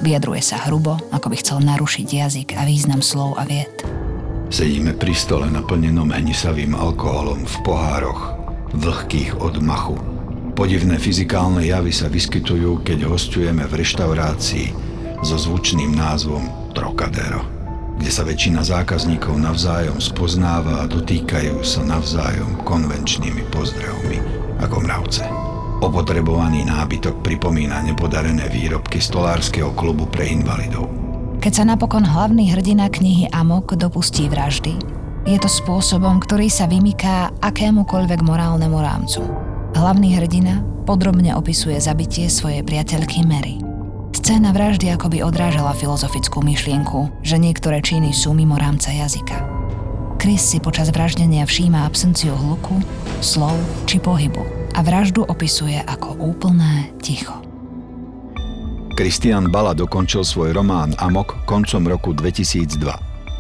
vyjadruje 0.06 0.46
sa 0.46 0.70
hrubo, 0.70 1.02
ako 1.10 1.34
by 1.34 1.36
chcel 1.42 1.58
narušiť 1.66 2.06
jazyk 2.06 2.50
a 2.54 2.62
význam 2.70 3.02
slov 3.02 3.42
a 3.42 3.44
vied. 3.50 3.97
Sedíme 4.48 4.96
pri 4.96 5.12
stole 5.12 5.52
naplnenom 5.52 6.10
hnisavým 6.12 6.72
alkoholom 6.72 7.44
v 7.44 7.56
pohároch, 7.68 8.22
vlhkých 8.72 9.44
od 9.44 9.60
machu. 9.60 10.00
Podivné 10.56 10.98
fyzikálne 10.98 11.68
javy 11.68 11.92
sa 11.94 12.08
vyskytujú, 12.08 12.82
keď 12.82 13.06
hostujeme 13.12 13.68
v 13.68 13.84
reštaurácii 13.84 14.68
so 15.22 15.36
zvučným 15.36 15.94
názvom 15.94 16.74
Trocadero 16.74 17.58
kde 17.98 18.12
sa 18.14 18.22
väčšina 18.22 18.62
zákazníkov 18.62 19.42
navzájom 19.42 19.98
spoznáva 19.98 20.86
a 20.86 20.90
dotýkajú 20.90 21.66
sa 21.66 21.82
navzájom 21.82 22.62
konvenčnými 22.62 23.50
pozdravmi 23.50 24.22
ako 24.62 24.78
mravce. 24.86 25.26
Opotrebovaný 25.82 26.66
nábytok 26.66 27.22
pripomína 27.26 27.86
nepodarené 27.86 28.50
výrobky 28.50 29.02
stolárskeho 29.02 29.74
klubu 29.74 30.06
pre 30.10 30.30
invalidov. 30.30 31.07
Keď 31.38 31.54
sa 31.54 31.64
napokon 31.64 32.04
hlavný 32.04 32.50
hrdina 32.50 32.90
knihy 32.90 33.30
Amok 33.30 33.78
dopustí 33.78 34.26
vraždy, 34.26 34.74
je 35.28 35.38
to 35.38 35.48
spôsobom, 35.52 36.18
ktorý 36.24 36.50
sa 36.50 36.66
vymyká 36.66 37.30
akémukoľvek 37.40 38.20
morálnemu 38.26 38.78
rámcu. 38.80 39.22
Hlavný 39.78 40.18
hrdina 40.18 40.66
podrobne 40.88 41.36
opisuje 41.38 41.78
zabitie 41.78 42.32
svojej 42.32 42.64
priateľky 42.64 43.22
Mary. 43.28 43.62
Scéna 44.16 44.50
vraždy 44.50 44.90
akoby 44.92 45.22
odrážala 45.22 45.78
filozofickú 45.78 46.42
myšlienku, 46.42 47.24
že 47.24 47.38
niektoré 47.38 47.86
činy 47.86 48.12
sú 48.12 48.34
mimo 48.34 48.58
rámca 48.58 48.90
jazyka. 48.90 49.38
Chris 50.18 50.42
si 50.42 50.58
počas 50.58 50.90
vraždenia 50.90 51.46
všíma 51.46 51.86
absenciu 51.86 52.34
hluku, 52.34 52.82
slov 53.22 53.56
či 53.86 54.02
pohybu 54.02 54.42
a 54.74 54.84
vraždu 54.84 55.24
opisuje 55.24 55.80
ako 55.86 56.18
úplné 56.18 56.92
ticho. 57.00 57.47
Christian 58.98 59.54
Bala 59.54 59.78
dokončil 59.78 60.26
svoj 60.26 60.58
román 60.58 60.98
Amok 60.98 61.46
koncom 61.46 61.86
roku 61.86 62.18
2002. 62.18 62.82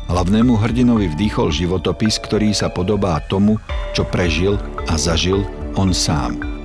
Hlavnému 0.07 0.53
hrdinovi 0.53 1.09
vdýchol 1.17 1.49
životopis, 1.49 2.21
ktorý 2.21 2.53
sa 2.53 2.69
podobá 2.69 3.17
tomu, 3.25 3.57
čo 3.97 4.05
prežil 4.05 4.61
a 4.85 4.93
zažil 4.95 5.41
on 5.73 5.89
sám– 5.91 6.37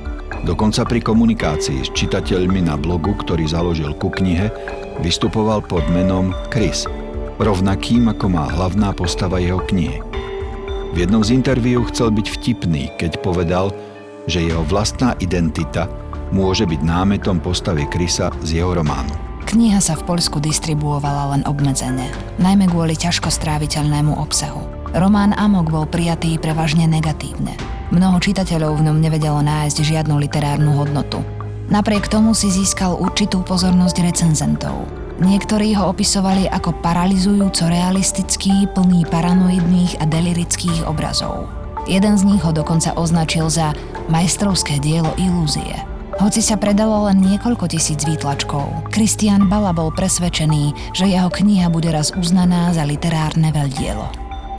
Dokonca 0.43 0.83
pri 0.83 0.99
komunikácii 0.99 1.87
s 1.87 1.95
čitateľmi 1.95 2.67
na 2.67 2.75
blogu, 2.75 3.15
ktorý 3.15 3.47
založil 3.47 3.95
ku 3.95 4.11
knihe, 4.11 4.51
vystupoval 4.99 5.63
pod 5.63 5.87
menom 5.95 6.35
Chris, 6.51 6.83
rovnakým 7.39 8.11
ako 8.11 8.27
má 8.27 8.51
hlavná 8.51 8.91
postava 8.91 9.39
jeho 9.39 9.63
knihy. 9.71 10.03
V 10.93 10.97
jednom 10.99 11.23
z 11.23 11.39
interviú 11.39 11.87
chcel 11.95 12.11
byť 12.11 12.27
vtipný, 12.27 12.91
keď 12.99 13.23
povedal, 13.23 13.71
že 14.27 14.43
jeho 14.43 14.67
vlastná 14.67 15.15
identita 15.23 15.87
môže 16.33 16.65
byť 16.65 16.81
námetom 16.81 17.39
postavy 17.39 17.85
Krisa 17.87 18.33
z 18.41 18.59
jeho 18.59 18.73
románu. 18.73 19.13
Kniha 19.47 19.85
sa 19.85 19.95
v 19.95 20.09
Poľsku 20.09 20.41
distribuovala 20.41 21.37
len 21.37 21.43
obmedzene, 21.45 22.09
najmä 22.41 22.73
kvôli 22.73 22.97
ťažko 22.97 23.29
stráviteľnému 23.29 24.17
obsahu. 24.17 24.65
Román 24.97 25.37
Amok 25.37 25.69
bol 25.69 25.85
prijatý 25.85 26.41
prevažne 26.41 26.89
negatívne. 26.89 27.53
Mnoho 27.93 28.17
čitateľov 28.21 28.81
v 28.81 28.89
ňom 28.89 28.99
nevedelo 29.01 29.45
nájsť 29.45 29.85
žiadnu 29.85 30.17
literárnu 30.17 30.73
hodnotu. 30.73 31.21
Napriek 31.69 32.09
tomu 32.09 32.33
si 32.33 32.49
získal 32.49 32.97
určitú 32.97 33.45
pozornosť 33.45 33.97
recenzentov. 34.05 34.89
Niektorí 35.21 35.77
ho 35.77 35.93
opisovali 35.93 36.49
ako 36.49 36.81
paralizujúco 36.81 37.69
realistický, 37.69 38.65
plný 38.73 39.05
paranoidných 39.09 40.01
a 40.01 40.09
delirických 40.09 40.89
obrazov. 40.89 41.49
Jeden 41.85 42.17
z 42.17 42.25
nich 42.25 42.43
ho 42.45 42.53
dokonca 42.55 42.97
označil 42.97 43.53
za 43.53 43.77
majstrovské 44.09 44.81
dielo 44.81 45.13
ilúzie. 45.21 45.92
Hoci 46.21 46.45
sa 46.45 46.61
predalo 46.61 47.09
len 47.09 47.25
niekoľko 47.25 47.73
tisíc 47.73 48.05
výtlačkov, 48.05 48.93
Christian 48.93 49.49
Bala 49.49 49.73
bol 49.73 49.89
presvedčený, 49.89 50.93
že 50.93 51.09
jeho 51.09 51.33
kniha 51.33 51.73
bude 51.73 51.89
raz 51.89 52.13
uznaná 52.13 52.69
za 52.77 52.85
literárne 52.85 53.49
veľdielo. 53.49 54.13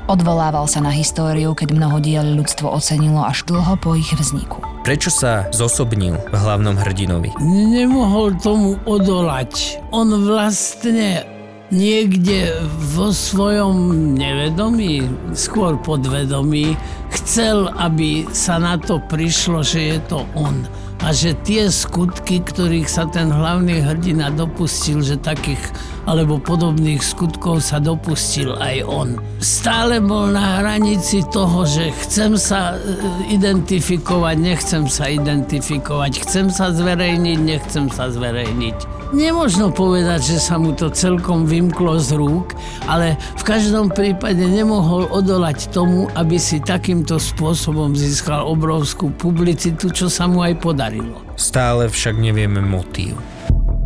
Odvolával 0.10 0.66
sa 0.66 0.82
na 0.82 0.90
históriu, 0.90 1.54
keď 1.54 1.78
mnoho 1.78 2.02
diel 2.02 2.26
ľudstvo 2.36 2.74
ocenilo 2.74 3.22
až 3.24 3.46
dlho 3.48 3.78
po 3.78 3.94
ich 3.94 4.10
vzniku. 4.12 4.66
Prečo 4.82 5.14
sa 5.14 5.48
zosobnil 5.54 6.18
v 6.18 6.36
hlavnom 6.36 6.76
hrdinovi? 6.76 7.32
Nemohol 7.46 8.36
tomu 8.42 8.76
odolať. 8.84 9.80
On 9.96 10.10
vlastne 10.10 11.24
niekde 11.72 12.52
vo 12.98 13.16
svojom 13.16 14.12
nevedomí, 14.18 15.08
skôr 15.38 15.80
podvedomí, 15.80 16.76
chcel, 17.16 17.72
aby 17.78 18.28
sa 18.36 18.60
na 18.60 18.76
to 18.76 19.00
prišlo, 19.08 19.64
že 19.64 19.96
je 19.96 19.98
to 20.12 20.28
on 20.36 20.68
a 21.02 21.10
že 21.10 21.34
tie 21.42 21.68
skutky, 21.68 22.44
ktorých 22.46 22.86
sa 22.86 23.10
ten 23.10 23.34
hlavný 23.34 23.82
hrdina 23.82 24.30
dopustil, 24.30 25.02
že 25.02 25.18
takých 25.18 25.60
alebo 26.04 26.36
podobných 26.40 27.00
skutkov 27.00 27.64
sa 27.64 27.80
dopustil 27.80 28.56
aj 28.60 28.84
on. 28.84 29.10
Stále 29.40 30.04
bol 30.04 30.36
na 30.36 30.60
hranici 30.60 31.24
toho, 31.32 31.64
že 31.64 31.96
chcem 32.04 32.36
sa 32.36 32.76
e, 32.76 33.32
identifikovať, 33.32 34.36
nechcem 34.36 34.84
sa 34.88 35.08
identifikovať, 35.08 36.12
chcem 36.28 36.52
sa 36.52 36.76
zverejniť, 36.76 37.40
nechcem 37.40 37.88
sa 37.88 38.12
zverejniť. 38.12 39.03
Nemožno 39.14 39.70
povedať, 39.70 40.34
že 40.34 40.38
sa 40.42 40.58
mu 40.58 40.74
to 40.74 40.90
celkom 40.90 41.46
vymklo 41.46 42.02
z 42.02 42.18
rúk, 42.18 42.58
ale 42.90 43.14
v 43.38 43.44
každom 43.46 43.94
prípade 43.94 44.42
nemohol 44.42 45.06
odolať 45.14 45.70
tomu, 45.70 46.10
aby 46.18 46.42
si 46.42 46.58
takýmto 46.58 47.22
spôsobom 47.22 47.94
získal 47.94 48.42
obrovskú 48.42 49.14
publicitu, 49.14 49.94
čo 49.94 50.10
sa 50.10 50.26
mu 50.26 50.42
aj 50.42 50.58
podarilo. 50.58 51.22
Stále 51.38 51.94
však 51.94 52.18
nevieme 52.18 52.58
motív. 52.66 53.14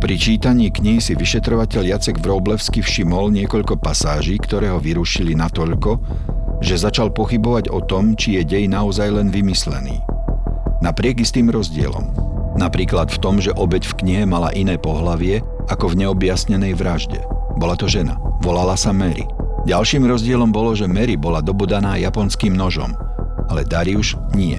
Pri 0.00 0.16
čítaní 0.16 0.72
kníh 0.72 1.04
si 1.04 1.12
vyšetrovateľ 1.12 1.82
Jacek 1.84 2.24
Vroblevsky 2.24 2.80
všimol 2.80 3.28
niekoľko 3.28 3.76
pasáží, 3.84 4.40
ktoré 4.40 4.72
ho 4.72 4.80
vyrušili 4.80 5.36
natoľko, 5.36 6.00
že 6.64 6.80
začal 6.80 7.12
pochybovať 7.12 7.68
o 7.68 7.84
tom, 7.84 8.16
či 8.16 8.40
je 8.40 8.48
dej 8.48 8.64
naozaj 8.64 9.12
len 9.12 9.28
vymyslený. 9.28 10.00
Napriek 10.80 11.20
istým 11.20 11.52
rozdielom. 11.52 12.27
Napríklad 12.58 13.14
v 13.14 13.22
tom, 13.22 13.38
že 13.38 13.54
obeď 13.54 13.86
v 13.86 13.96
knihe 14.02 14.24
mala 14.26 14.50
iné 14.50 14.74
pohlavie 14.74 15.46
ako 15.70 15.94
v 15.94 16.04
neobjasnenej 16.04 16.74
vražde. 16.74 17.22
Bola 17.54 17.78
to 17.78 17.86
žena. 17.86 18.18
Volala 18.42 18.74
sa 18.74 18.90
Mary. 18.90 19.22
Ďalším 19.62 20.10
rozdielom 20.10 20.50
bolo, 20.50 20.74
že 20.74 20.90
Mary 20.90 21.14
bola 21.14 21.38
dobudaná 21.38 21.94
japonským 22.02 22.58
nožom, 22.58 22.98
ale 23.46 23.62
Darius 23.62 24.18
nie. 24.34 24.58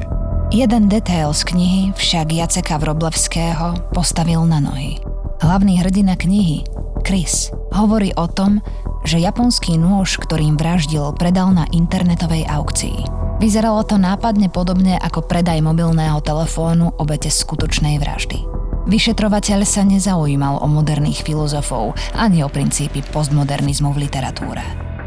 Jeden 0.50 0.88
detail 0.88 1.36
z 1.36 1.44
knihy 1.52 1.84
však 1.94 2.32
Jaceka 2.32 2.80
Vroblevského 2.80 3.92
postavil 3.92 4.48
na 4.48 4.64
nohy. 4.64 4.98
Hlavný 5.44 5.84
hrdina 5.84 6.16
knihy, 6.16 6.64
Chris, 7.04 7.52
hovorí 7.76 8.16
o 8.16 8.28
tom, 8.32 8.64
že 9.04 9.20
japonský 9.20 9.76
nôž, 9.80 10.20
ktorým 10.20 10.56
vraždil, 10.56 11.16
predal 11.16 11.52
na 11.52 11.68
internetovej 11.72 12.48
aukcii. 12.48 13.29
Vyzeralo 13.40 13.88
to 13.88 13.96
nápadne 13.96 14.52
podobne 14.52 15.00
ako 15.00 15.24
predaj 15.24 15.64
mobilného 15.64 16.20
telefónu 16.20 16.92
obete 17.00 17.32
skutočnej 17.32 17.96
vraždy. 17.98 18.44
Vyšetrovateľ 18.92 19.60
sa 19.64 19.88
nezaujímal 19.88 20.60
o 20.60 20.68
moderných 20.68 21.24
filozofov 21.24 21.96
ani 22.20 22.44
o 22.44 22.52
princípy 22.52 23.00
postmodernizmu 23.00 23.96
v 23.96 24.06
literatúre. 24.06 24.64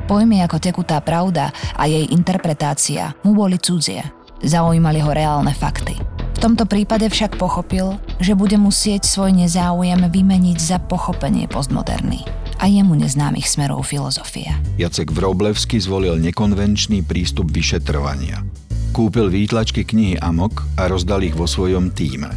Pojmy 0.09 0.41
ako 0.45 0.59
tekutá 0.59 0.99
pravda 1.05 1.53
a 1.77 1.85
jej 1.85 2.09
interpretácia 2.11 3.13
mu 3.23 3.37
boli 3.37 3.61
cudzie– 3.61 4.03
Zaujímali 4.43 4.99
ho 4.99 5.15
reálne 5.15 5.55
fakty. 5.55 5.95
V 6.35 6.39
tomto 6.43 6.67
prípade 6.67 7.07
však 7.07 7.39
pochopil, 7.39 7.95
že 8.19 8.35
bude 8.35 8.59
musieť 8.59 9.07
svoj 9.07 9.31
nezáujem 9.31 10.11
vymeniť 10.11 10.59
za 10.59 10.79
pochopenie 10.83 11.47
postmoderny 11.47 12.42
a 12.63 12.71
jemu 12.71 12.95
neznámych 12.95 13.51
smerov 13.51 13.83
filozofie. 13.91 14.47
Jacek 14.79 15.11
Vroblevsky 15.11 15.83
zvolil 15.83 16.15
nekonvenčný 16.23 17.03
prístup 17.03 17.51
vyšetrovania. 17.51 18.47
Kúpil 18.95 19.27
výtlačky 19.27 19.83
knihy 19.83 20.23
Amok 20.23 20.63
a 20.79 20.87
rozdal 20.87 21.27
ich 21.27 21.35
vo 21.35 21.51
svojom 21.51 21.91
týme. 21.91 22.31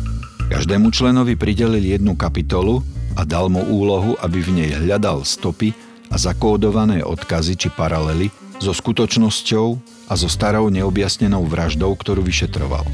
Každému 0.49 0.89
členovi 0.89 1.37
pridelil 1.37 1.85
jednu 1.85 2.17
kapitolu 2.17 2.81
a 3.13 3.21
dal 3.21 3.53
mu 3.53 3.61
úlohu, 3.69 4.17
aby 4.17 4.41
v 4.41 4.49
nej 4.65 4.71
hľadal 4.73 5.21
stopy 5.21 5.77
a 6.09 6.17
zakódované 6.17 7.05
odkazy 7.05 7.53
či 7.53 7.69
paralely 7.69 8.33
so 8.57 8.73
skutočnosťou 8.73 9.67
a 10.09 10.13
so 10.17 10.25
starou 10.25 10.73
neobjasnenou 10.73 11.45
vraždou, 11.45 11.93
ktorú 11.93 12.25
vyšetroval. 12.25 12.85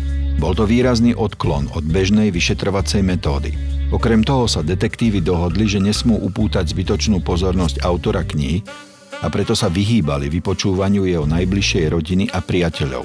Bol 0.41 0.52
to 0.58 0.65
výrazný 0.65 1.15
odklon 1.15 1.70
od 1.72 1.86
bežnej 1.86 2.34
vyšetrovacej 2.34 3.06
metódy. 3.06 3.81
Okrem 3.91 4.23
toho 4.23 4.47
sa 4.47 4.63
detektívy 4.63 5.19
dohodli, 5.19 5.67
že 5.67 5.84
nesmú 5.84 6.15
upútať 6.15 6.71
zbytočnú 6.71 7.19
pozornosť 7.19 7.84
autora 7.84 8.23
knihy 8.23 8.63
a 9.19 9.27
preto 9.27 9.51
sa 9.51 9.67
vyhýbali 9.67 10.32
vypočúvaniu 10.32 11.04
jeho 11.04 11.27
najbližšej 11.27 11.86
rodiny 11.91 12.25
a 12.32 12.39
priateľov. 12.39 13.04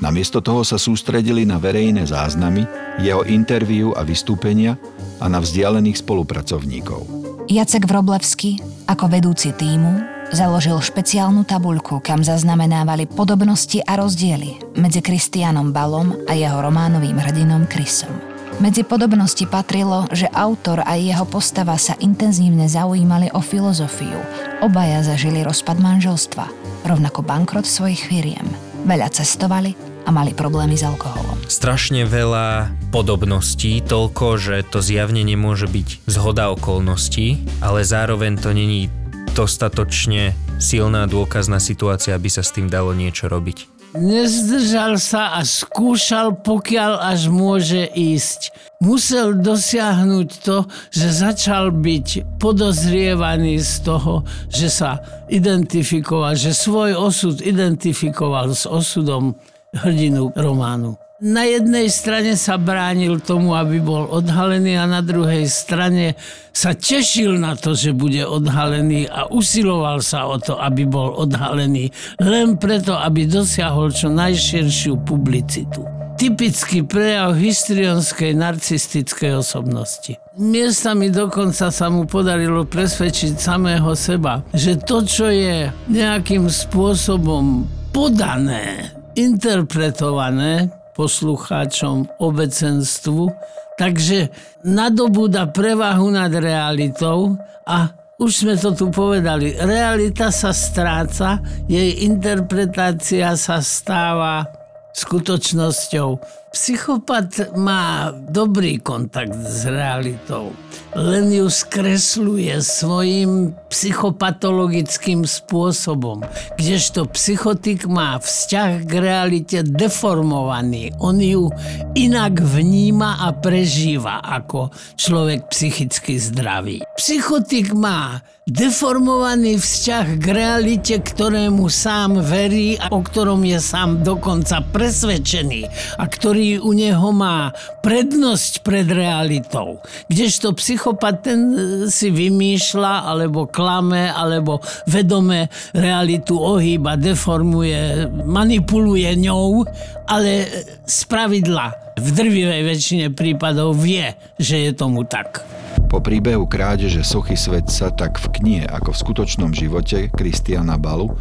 Namiesto 0.00 0.40
toho 0.40 0.64
sa 0.64 0.80
sústredili 0.80 1.44
na 1.44 1.60
verejné 1.60 2.08
záznamy, 2.08 2.64
jeho 3.04 3.22
interviu 3.28 3.92
a 3.92 4.02
vystúpenia 4.02 4.80
a 5.20 5.28
na 5.28 5.38
vzdialených 5.38 6.00
spolupracovníkov. 6.00 7.04
Jacek 7.52 7.84
Vroblevský 7.84 8.58
ako 8.88 9.12
vedúci 9.12 9.52
týmu 9.52 10.12
Založil 10.32 10.80
špeciálnu 10.80 11.44
tabuľku, 11.44 12.00
kam 12.00 12.24
zaznamenávali 12.24 13.04
podobnosti 13.04 13.84
a 13.84 14.00
rozdiely 14.00 14.80
medzi 14.80 15.04
Kristianom 15.04 15.76
Balom 15.76 16.24
a 16.24 16.32
jeho 16.32 16.56
románovým 16.56 17.20
hrdinom 17.20 17.68
Chrisom. 17.68 18.31
Medzi 18.60 18.84
podobnosti 18.84 19.46
patrilo, 19.48 20.04
že 20.12 20.28
autor 20.28 20.84
a 20.84 20.98
jeho 20.98 21.24
postava 21.24 21.78
sa 21.80 21.96
intenzívne 22.02 22.68
zaujímali 22.68 23.32
o 23.32 23.40
filozofiu. 23.40 24.20
Obaja 24.60 25.00
zažili 25.00 25.40
rozpad 25.40 25.80
manželstva, 25.80 26.50
rovnako 26.84 27.24
bankrot 27.24 27.64
svojich 27.64 28.12
firiem. 28.12 28.44
Veľa 28.84 29.08
cestovali 29.14 29.72
a 30.04 30.10
mali 30.10 30.34
problémy 30.34 30.74
s 30.74 30.84
alkoholom. 30.84 31.38
Strašne 31.46 32.04
veľa 32.04 32.68
podobností, 32.90 33.80
toľko, 33.86 34.36
že 34.36 34.56
to 34.68 34.82
zjavne 34.82 35.22
nemôže 35.22 35.70
byť 35.70 36.10
zhoda 36.10 36.50
okolností, 36.52 37.40
ale 37.62 37.86
zároveň 37.86 38.36
to 38.36 38.50
není 38.52 38.90
dostatočne 39.32 40.36
silná 40.60 41.08
dôkazná 41.08 41.56
situácia, 41.56 42.12
aby 42.12 42.28
sa 42.28 42.44
s 42.44 42.52
tým 42.52 42.68
dalo 42.68 42.92
niečo 42.92 43.26
robiť. 43.32 43.71
Nezdržal 43.92 44.96
sa 44.96 45.36
a 45.36 45.44
skúšal, 45.44 46.40
pokiaľ 46.40 47.12
až 47.12 47.28
môže 47.28 47.84
ísť. 47.92 48.56
Musel 48.80 49.36
dosiahnuť 49.36 50.28
to, 50.40 50.64
že 50.88 51.12
začal 51.12 51.68
byť 51.76 52.40
podozrievaný 52.40 53.60
z 53.60 53.72
toho, 53.84 54.24
že 54.48 54.72
sa 54.72 54.96
identifikoval, 55.28 56.32
že 56.40 56.56
svoj 56.56 56.96
osud 56.96 57.44
identifikoval 57.44 58.56
s 58.56 58.64
osudom 58.64 59.36
hrdinu 59.76 60.32
románu 60.32 61.01
na 61.22 61.46
jednej 61.46 61.86
strane 61.86 62.34
sa 62.34 62.58
bránil 62.58 63.22
tomu, 63.22 63.54
aby 63.54 63.78
bol 63.78 64.10
odhalený 64.10 64.74
a 64.74 64.90
na 64.90 65.06
druhej 65.06 65.46
strane 65.46 66.18
sa 66.50 66.74
tešil 66.74 67.38
na 67.38 67.54
to, 67.54 67.78
že 67.78 67.94
bude 67.94 68.26
odhalený 68.26 69.06
a 69.06 69.30
usiloval 69.30 70.02
sa 70.02 70.26
o 70.26 70.42
to, 70.42 70.58
aby 70.58 70.82
bol 70.82 71.14
odhalený, 71.14 71.94
len 72.18 72.58
preto, 72.58 72.98
aby 72.98 73.30
dosiahol 73.30 73.94
čo 73.94 74.10
najširšiu 74.10 74.98
publicitu. 75.06 75.86
Typický 76.18 76.82
prejav 76.82 77.38
histrionskej 77.38 78.34
narcistickej 78.34 79.38
osobnosti. 79.38 80.18
Miestami 80.34 81.08
dokonca 81.08 81.70
sa 81.70 81.86
mu 81.86 82.02
podarilo 82.04 82.66
presvedčiť 82.66 83.38
samého 83.38 83.94
seba, 83.94 84.42
že 84.50 84.74
to, 84.74 85.06
čo 85.06 85.30
je 85.30 85.70
nejakým 85.86 86.50
spôsobom 86.50 87.66
podané, 87.94 88.90
interpretované, 89.14 90.81
poslucháčom 90.92 92.08
obecenstvu, 92.20 93.32
takže 93.80 94.28
nadobúda 94.64 95.48
prevahu 95.48 96.12
nad 96.12 96.32
realitou 96.32 97.36
a 97.64 97.92
už 98.22 98.46
sme 98.46 98.54
to 98.54 98.70
tu 98.76 98.86
povedali, 98.92 99.56
realita 99.58 100.30
sa 100.30 100.54
stráca, 100.54 101.42
jej 101.66 102.06
interpretácia 102.06 103.34
sa 103.34 103.58
stáva 103.58 104.46
skutočnosťou. 104.94 106.41
Psychopat 106.52 107.56
má 107.56 108.12
dobrý 108.12 108.76
kontakt 108.76 109.32
s 109.32 109.64
realitou, 109.64 110.52
len 110.92 111.32
ju 111.32 111.48
skresluje 111.48 112.60
svojim 112.60 113.56
psychopatologickým 113.72 115.24
spôsobom, 115.24 116.20
kdežto 116.60 117.08
psychotik 117.16 117.88
má 117.88 118.20
vzťah 118.20 118.84
k 118.84 118.92
realite 119.00 119.58
deformovaný. 119.64 120.92
On 121.00 121.16
ju 121.16 121.48
inak 121.96 122.44
vníma 122.44 123.24
a 123.24 123.32
prežíva 123.32 124.20
ako 124.20 124.76
človek 125.00 125.48
psychicky 125.48 126.20
zdravý. 126.20 126.84
Psychotik 127.00 127.72
má 127.72 128.20
deformovaný 128.44 129.56
vzťah 129.56 130.06
k 130.18 130.24
realite, 130.34 131.00
ktorému 131.00 131.70
sám 131.72 132.20
verí 132.20 132.74
a 132.76 132.92
o 132.92 133.00
ktorom 133.00 133.40
je 133.46 133.56
sám 133.56 134.04
dokonca 134.04 134.60
presvedčený 134.74 135.62
a 135.96 136.04
ktorý 136.04 136.41
u 136.58 136.70
neho 136.74 137.10
má 137.14 137.54
prednosť 137.80 138.66
pred 138.66 138.86
realitou. 138.88 139.78
Kdežto 140.10 140.54
psychopat 140.58 141.24
ten 141.26 141.40
si 141.88 142.10
vymýšľa 142.10 143.08
alebo 143.08 143.46
klame 143.48 144.10
alebo 144.10 144.58
vedome 144.86 145.48
realitu 145.72 146.36
ohýba, 146.38 146.98
deformuje, 146.98 148.08
manipuluje 148.26 149.10
ňou, 149.18 149.66
ale 150.10 150.48
z 150.84 151.00
pravidla 151.06 151.94
v 151.98 152.08
drvivej 152.10 152.62
väčšine 152.66 153.06
prípadov 153.12 153.76
vie, 153.78 154.16
že 154.40 154.68
je 154.68 154.70
tomu 154.72 155.04
tak. 155.04 155.44
Po 155.92 156.00
príbehu 156.00 156.48
krádeže 156.48 157.04
sochy 157.04 157.36
svetca 157.36 157.92
tak 157.92 158.16
v 158.16 158.26
knihe 158.40 158.64
ako 158.64 158.96
v 158.96 159.00
skutočnom 159.04 159.52
živote 159.52 160.08
Kristiana 160.08 160.80
Balu 160.80 161.12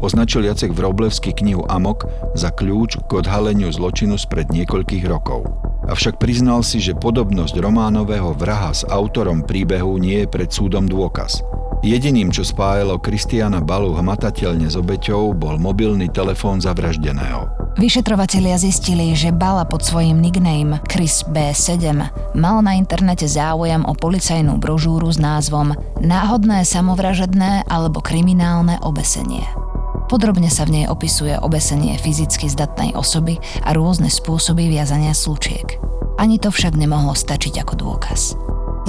označil 0.00 0.48
Jacek 0.48 0.72
Vroblevský 0.74 1.36
knihu 1.36 1.64
Amok 1.68 2.08
za 2.34 2.50
kľúč 2.50 2.98
k 3.06 3.10
odhaleniu 3.20 3.70
zločinu 3.70 4.16
spred 4.16 4.48
niekoľkých 4.50 5.04
rokov. 5.06 5.46
Avšak 5.86 6.20
priznal 6.20 6.60
si, 6.60 6.80
že 6.80 6.98
podobnosť 6.98 7.56
románového 7.56 8.36
vraha 8.36 8.72
s 8.74 8.84
autorom 8.88 9.44
príbehu 9.44 9.96
nie 9.96 10.24
je 10.24 10.28
pred 10.28 10.50
súdom 10.50 10.84
dôkaz. 10.84 11.40
Jediným, 11.80 12.28
čo 12.28 12.44
spájalo 12.44 13.00
Kristiana 13.00 13.64
Balu 13.64 13.96
hmatateľne 13.96 14.68
s 14.68 14.76
obeťou, 14.76 15.32
bol 15.32 15.56
mobilný 15.56 16.12
telefón 16.12 16.60
zavraždeného. 16.60 17.48
Vyšetrovatelia 17.80 18.60
zistili, 18.60 19.16
že 19.16 19.32
Bala 19.32 19.64
pod 19.64 19.80
svojím 19.80 20.20
nickname 20.20 20.84
Chris 20.84 21.24
B7 21.24 21.80
mal 22.36 22.60
na 22.60 22.76
internete 22.76 23.24
záujem 23.24 23.80
o 23.88 23.96
policajnú 23.96 24.60
brožúru 24.60 25.08
s 25.08 25.16
názvom 25.16 25.72
Náhodné 26.04 26.68
samovražedné 26.68 27.64
alebo 27.64 28.04
kriminálne 28.04 28.76
obesenie. 28.84 29.48
Podrobne 30.10 30.50
sa 30.50 30.66
v 30.66 30.82
nej 30.82 30.86
opisuje 30.90 31.38
obesenie 31.38 31.94
fyzicky 31.94 32.50
zdatnej 32.50 32.98
osoby 32.98 33.38
a 33.62 33.70
rôzne 33.70 34.10
spôsoby 34.10 34.66
viazania 34.66 35.14
slučiek. 35.14 35.78
Ani 36.18 36.42
to 36.42 36.50
však 36.50 36.74
nemohlo 36.74 37.14
stačiť 37.14 37.62
ako 37.62 37.74
dôkaz. 37.78 38.34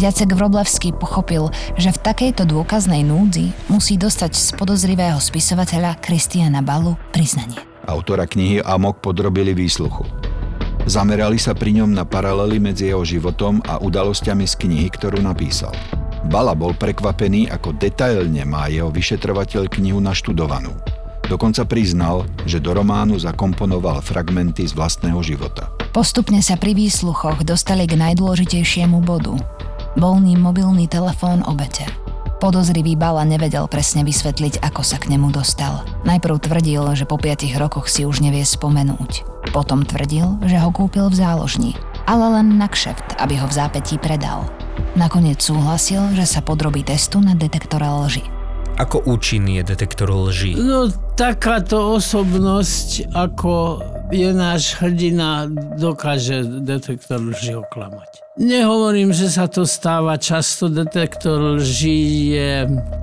Jacek 0.01 0.33
Vroblevský 0.33 0.97
pochopil, 0.97 1.53
že 1.77 1.93
v 1.93 2.01
takejto 2.01 2.49
dôkaznej 2.49 3.05
núdzi 3.05 3.53
musí 3.69 4.01
dostať 4.01 4.33
z 4.33 4.47
podozrivého 4.57 5.21
spisovateľa 5.21 6.01
Kristiana 6.01 6.65
Balu 6.65 6.97
priznanie. 7.13 7.61
Autora 7.85 8.25
knihy 8.25 8.65
Amok 8.65 9.05
podrobili 9.05 9.53
výsluchu. 9.53 10.01
Zamerali 10.89 11.37
sa 11.37 11.53
pri 11.53 11.85
ňom 11.85 11.93
na 11.93 12.01
paralely 12.01 12.57
medzi 12.57 12.89
jeho 12.89 13.05
životom 13.05 13.61
a 13.69 13.77
udalosťami 13.77 14.49
z 14.49 14.57
knihy, 14.57 14.89
ktorú 14.89 15.21
napísal. 15.21 15.69
Bala 16.33 16.57
bol 16.57 16.73
prekvapený, 16.73 17.53
ako 17.53 17.77
detailne 17.77 18.41
má 18.41 18.73
jeho 18.73 18.89
vyšetrovateľ 18.89 19.69
knihu 19.69 20.01
naštudovanú. 20.01 20.73
Dokonca 21.31 21.63
priznal, 21.63 22.27
že 22.43 22.59
do 22.59 22.75
románu 22.75 23.15
zakomponoval 23.15 24.03
fragmenty 24.03 24.67
z 24.67 24.75
vlastného 24.75 25.23
života. 25.23 25.71
Postupne 25.95 26.43
sa 26.43 26.59
pri 26.59 26.75
výsluchoch 26.75 27.47
dostali 27.47 27.87
k 27.87 27.95
najdôležitejšiemu 27.95 28.99
bodu. 28.99 29.39
Volný 29.95 30.35
mobilný 30.35 30.91
telefón 30.91 31.39
obete. 31.47 31.87
Podozrivý 32.41 32.97
Bala 32.97 33.21
nevedel 33.21 33.69
presne 33.69 34.01
vysvetliť, 34.01 34.65
ako 34.65 34.81
sa 34.81 34.97
k 34.97 35.13
nemu 35.13 35.29
dostal. 35.29 35.85
Najprv 36.09 36.41
tvrdil, 36.41 36.81
že 36.97 37.05
po 37.05 37.21
5 37.21 37.45
rokoch 37.61 37.85
si 37.85 38.01
už 38.01 38.17
nevie 38.17 38.41
spomenúť. 38.41 39.29
Potom 39.53 39.85
tvrdil, 39.85 40.41
že 40.49 40.57
ho 40.57 40.73
kúpil 40.73 41.05
v 41.11 41.19
záložni, 41.21 41.71
ale 42.09 42.41
len 42.41 42.57
na 42.57 42.65
kšeft, 42.65 43.21
aby 43.21 43.37
ho 43.37 43.45
v 43.45 43.55
zápetí 43.55 44.01
predal. 44.01 44.49
Nakoniec 44.97 45.37
súhlasil, 45.37 46.17
že 46.17 46.25
sa 46.25 46.41
podrobí 46.41 46.81
testu 46.81 47.21
na 47.21 47.37
detektore 47.37 47.85
lži. 47.85 48.25
Ako 48.81 49.05
účinný 49.05 49.61
je 49.61 49.77
detektor 49.77 50.09
lží? 50.09 50.57
No 50.57 50.89
takáto 51.15 51.95
osobnosť, 51.99 53.11
ako 53.13 53.81
je 54.11 54.29
náš 54.35 54.75
hrdina, 54.79 55.47
dokáže 55.79 56.43
detektor 56.63 57.19
lži 57.19 57.59
oklamať. 57.59 58.11
Nehovorím, 58.39 59.11
že 59.11 59.27
sa 59.27 59.47
to 59.47 59.67
stáva 59.67 60.15
často, 60.15 60.71
detektor 60.71 61.59
lži 61.59 61.99
je 62.35 62.51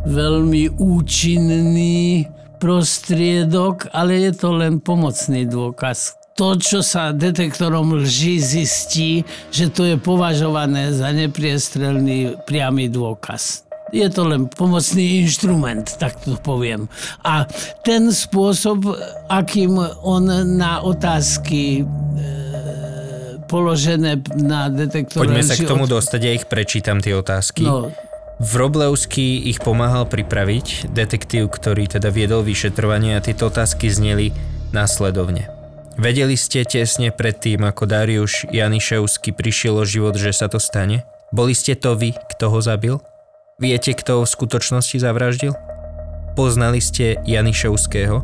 veľmi 0.08 0.80
účinný 0.80 2.28
prostriedok, 2.58 3.92
ale 3.94 4.28
je 4.28 4.32
to 4.34 4.48
len 4.56 4.80
pomocný 4.82 5.46
dôkaz. 5.46 6.18
To, 6.38 6.54
čo 6.54 6.86
sa 6.86 7.10
detektorom 7.10 7.98
lži 7.98 8.38
zistí, 8.38 9.26
že 9.50 9.74
to 9.74 9.82
je 9.82 9.96
považované 9.98 10.94
za 10.94 11.10
nepriestrelný 11.10 12.38
priamy 12.46 12.86
dôkaz. 12.86 13.67
Je 13.88 14.08
to 14.12 14.28
len 14.28 14.46
pomocný 14.52 15.24
inštrument, 15.24 15.88
tak 15.96 16.20
to 16.20 16.36
poviem. 16.40 16.92
A 17.24 17.48
ten 17.84 18.12
spôsob, 18.12 18.84
akým 19.32 19.80
on 20.04 20.28
na 20.56 20.84
otázky 20.84 21.88
položené 23.48 24.20
na 24.36 24.68
detektor. 24.68 25.24
Poďme 25.24 25.40
sa 25.40 25.56
k 25.56 25.64
tomu 25.64 25.88
od... 25.88 25.96
dostať, 25.96 26.20
ja 26.20 26.32
ich 26.36 26.44
prečítam 26.44 27.00
tie 27.00 27.16
otázky. 27.16 27.64
No. 27.64 27.88
Vroblevský 28.38 29.50
ich 29.50 29.58
pomáhal 29.58 30.06
pripraviť, 30.06 30.92
detektív, 30.94 31.50
ktorý 31.50 31.90
teda 31.90 32.12
viedol 32.12 32.46
vyšetrovanie 32.46 33.18
a 33.18 33.24
tieto 33.24 33.50
otázky 33.50 33.90
zneli 33.90 34.30
následovne. 34.70 35.50
Vedeli 35.98 36.38
ste 36.38 36.62
tesne 36.62 37.10
pred 37.10 37.34
tým, 37.34 37.66
ako 37.66 37.90
Dariuš 37.90 38.54
Janiševský 38.54 39.34
prišiel 39.34 39.82
o 39.82 39.84
život, 39.88 40.14
že 40.14 40.30
sa 40.30 40.46
to 40.46 40.62
stane? 40.62 41.02
Boli 41.34 41.58
ste 41.58 41.74
to 41.74 41.98
vy, 41.98 42.14
kto 42.14 42.54
ho 42.54 42.62
zabil? 42.62 43.02
Viete, 43.58 43.90
kto 43.90 44.22
v 44.22 44.30
skutočnosti 44.30 45.02
zavraždil? 45.02 45.50
Poznali 46.38 46.78
ste 46.78 47.18
Janiševského? 47.26 48.22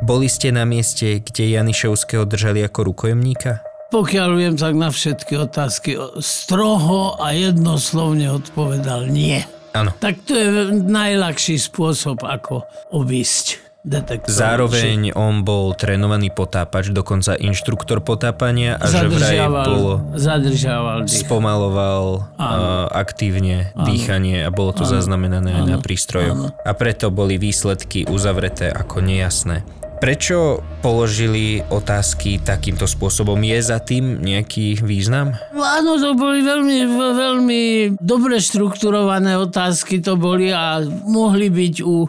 Boli 0.00 0.24
ste 0.24 0.48
na 0.56 0.64
mieste, 0.64 1.20
kde 1.20 1.52
Janiševského 1.52 2.24
držali 2.24 2.64
ako 2.64 2.88
rukojemníka? 2.88 3.60
Pokiaľ 3.92 4.28
viem, 4.40 4.56
tak 4.56 4.72
na 4.72 4.88
všetky 4.88 5.36
otázky 5.36 6.00
stroho 6.24 7.20
a 7.20 7.36
jednoslovne 7.36 8.40
odpovedal 8.40 9.12
nie. 9.12 9.44
Áno. 9.76 9.92
Tak 10.00 10.24
to 10.24 10.32
je 10.32 10.72
najľahší 10.80 11.60
spôsob, 11.60 12.24
ako 12.24 12.64
obísť 12.88 13.67
detektor. 13.88 14.28
Zároveň 14.28 15.16
on 15.16 15.42
bol 15.42 15.72
trénovaný 15.72 16.28
potápač, 16.28 16.92
dokonca 16.92 17.34
inštruktor 17.40 18.04
potápania 18.04 18.76
a 18.76 18.84
že 18.86 19.08
vraj 19.08 19.48
bolo... 19.48 20.12
Zadržával 20.14 21.08
dých. 21.08 21.24
Spomaloval 21.24 22.28
uh, 22.36 22.86
aktívne 22.92 23.72
áno. 23.72 23.88
dýchanie 23.88 24.44
a 24.44 24.52
bolo 24.52 24.76
to 24.76 24.84
áno. 24.84 24.92
zaznamenané 25.00 25.50
áno. 25.56 25.58
aj 25.58 25.64
na 25.64 25.78
prístrojoch. 25.80 26.38
Áno. 26.38 26.48
A 26.52 26.72
preto 26.76 27.08
boli 27.08 27.40
výsledky 27.40 28.04
uzavreté 28.04 28.68
ako 28.68 29.00
nejasné. 29.00 29.64
Prečo 29.98 30.62
položili 30.78 31.58
otázky 31.58 32.38
takýmto 32.38 32.86
spôsobom? 32.86 33.34
Je 33.42 33.58
za 33.58 33.82
tým 33.82 34.22
nejaký 34.22 34.78
význam? 34.78 35.34
Áno, 35.50 35.98
to 35.98 36.14
boli 36.14 36.38
veľmi, 36.46 36.86
veľmi 36.94 37.62
dobre 37.98 38.38
štrukturované 38.38 39.34
otázky 39.34 39.98
to 39.98 40.14
boli 40.14 40.54
a 40.54 40.78
mohli 41.02 41.50
byť 41.50 41.74
u 41.82 42.06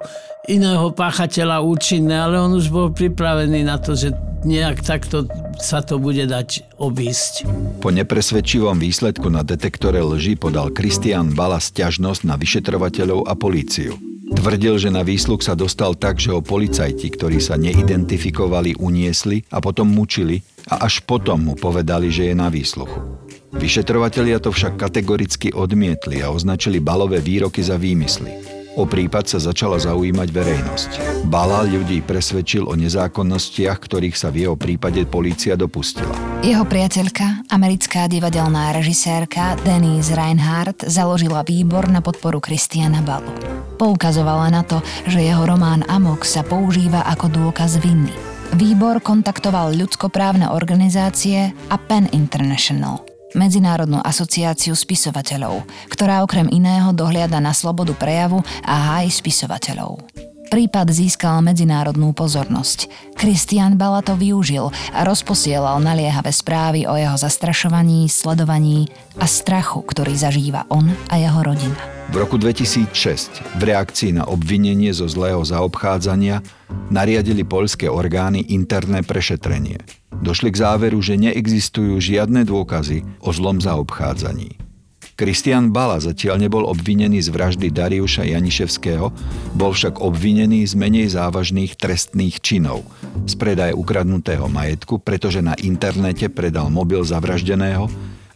iného 0.49 0.89
páchateľa 0.89 1.61
účinné, 1.61 2.17
ale 2.17 2.41
on 2.41 2.57
už 2.57 2.73
bol 2.73 2.89
pripravený 2.89 3.61
na 3.61 3.77
to, 3.77 3.93
že 3.93 4.09
nejak 4.41 4.81
takto 4.81 5.29
sa 5.61 5.85
to 5.85 6.01
bude 6.01 6.25
dať 6.25 6.79
obísť. 6.81 7.45
Po 7.83 7.93
nepresvedčivom 7.93 8.79
výsledku 8.81 9.29
na 9.29 9.45
detektore 9.45 10.01
lži 10.01 10.39
podal 10.39 10.73
Kristian 10.73 11.35
Bala 11.37 11.61
stiažnosť 11.61 12.21
na 12.25 12.35
vyšetrovateľov 12.39 13.29
a 13.29 13.37
políciu. 13.37 13.99
Tvrdil, 14.29 14.77
že 14.77 14.93
na 14.93 15.01
výsluch 15.01 15.41
sa 15.41 15.57
dostal 15.57 15.97
tak, 15.97 16.21
že 16.21 16.29
ho 16.29 16.39
policajti, 16.39 17.09
ktorí 17.17 17.41
sa 17.41 17.57
neidentifikovali, 17.57 18.77
uniesli 18.77 19.41
a 19.49 19.57
potom 19.57 19.89
mučili 19.89 20.37
a 20.69 20.85
až 20.85 21.01
potom 21.01 21.49
mu 21.49 21.53
povedali, 21.57 22.13
že 22.13 22.29
je 22.29 22.35
na 22.37 22.47
výsluchu. 22.47 23.25
Vyšetrovatelia 23.57 24.37
to 24.37 24.53
však 24.53 24.77
kategoricky 24.77 25.49
odmietli 25.49 26.21
a 26.21 26.29
označili 26.29 26.77
balové 26.77 27.17
výroky 27.17 27.65
za 27.65 27.81
výmysly. 27.81 28.58
O 28.79 28.87
prípad 28.87 29.27
sa 29.27 29.43
začala 29.43 29.75
zaujímať 29.75 30.31
verejnosť. 30.31 30.91
Bala 31.27 31.67
ľudí 31.67 31.99
presvedčil 31.99 32.63
o 32.63 32.79
nezákonnostiach, 32.79 33.75
ktorých 33.75 34.15
sa 34.15 34.31
v 34.31 34.47
jeho 34.47 34.55
prípade 34.55 35.03
polícia 35.03 35.59
dopustila. 35.59 36.15
Jeho 36.39 36.63
priateľka, 36.63 37.43
americká 37.51 38.07
divadelná 38.07 38.71
režisérka 38.71 39.59
Denise 39.67 40.15
Reinhardt 40.15 40.87
založila 40.87 41.43
výbor 41.43 41.91
na 41.91 41.99
podporu 41.99 42.39
Kristiana 42.39 43.03
Balu. 43.03 43.35
Poukazovala 43.75 44.47
na 44.47 44.63
to, 44.63 44.79
že 45.11 45.27
jeho 45.27 45.43
román 45.43 45.83
Amok 45.91 46.23
sa 46.23 46.47
používa 46.47 47.03
ako 47.03 47.35
dôkaz 47.35 47.83
viny. 47.83 48.15
Výbor 48.55 49.03
kontaktoval 49.03 49.75
ľudskoprávne 49.75 50.55
organizácie 50.55 51.51
a 51.67 51.75
Pen 51.75 52.07
International– 52.15 53.03
Medzinárodnú 53.37 54.01
asociáciu 54.01 54.73
spisovateľov, 54.73 55.61
ktorá 55.93 56.25
okrem 56.25 56.49
iného 56.49 56.89
dohliada 56.89 57.37
na 57.37 57.53
slobodu 57.53 57.93
prejavu 57.93 58.41
a 58.65 58.97
háj 58.97 59.21
spisovateľov. 59.21 60.01
Prípad 60.49 60.89
získal 60.89 61.45
medzinárodnú 61.45 62.09
pozornosť. 62.17 62.89
Kristian 63.13 63.77
Bala 63.77 64.01
to 64.01 64.17
využil 64.17 64.73
a 64.97 65.05
rozposielal 65.05 65.77
naliehavé 65.77 66.33
správy 66.33 66.89
o 66.89 66.97
jeho 66.97 67.13
zastrašovaní, 67.21 68.09
sledovaní 68.09 68.89
a 69.21 69.29
strachu, 69.29 69.85
ktorý 69.85 70.17
zažíva 70.17 70.65
on 70.73 70.89
a 71.13 71.21
jeho 71.21 71.45
rodina. 71.45 71.98
V 72.09 72.17
roku 72.17 72.41
2006 72.41 73.61
v 73.61 73.69
reakcii 73.69 74.17
na 74.17 74.25
obvinenie 74.25 74.89
zo 74.89 75.05
zlého 75.05 75.45
zaobchádzania 75.45 76.41
nariadili 76.89 77.45
poľské 77.45 77.85
orgány 77.85 78.49
interné 78.49 79.05
prešetrenie. 79.05 79.77
Došli 80.17 80.49
k 80.49 80.57
záveru, 80.57 80.97
že 81.05 81.21
neexistujú 81.21 82.01
žiadne 82.01 82.49
dôkazy 82.49 83.05
o 83.21 83.29
zlom 83.29 83.61
zaobchádzaní. 83.61 84.57
Kristian 85.13 85.69
Bala 85.69 86.01
zatiaľ 86.01 86.41
nebol 86.41 86.65
obvinený 86.65 87.21
z 87.21 87.29
vraždy 87.29 87.69
Dariuša 87.69 88.25
Janiševského, 88.25 89.13
bol 89.53 89.71
však 89.77 90.01
obvinený 90.01 90.65
z 90.65 90.73
menej 90.73 91.13
závažných 91.13 91.77
trestných 91.77 92.41
činov, 92.41 92.89
z 93.29 93.37
predaje 93.37 93.77
ukradnutého 93.77 94.49
majetku, 94.49 94.97
pretože 94.97 95.45
na 95.45 95.53
internete 95.61 96.25
predal 96.25 96.73
mobil 96.73 97.05
zavraždeného 97.05 97.85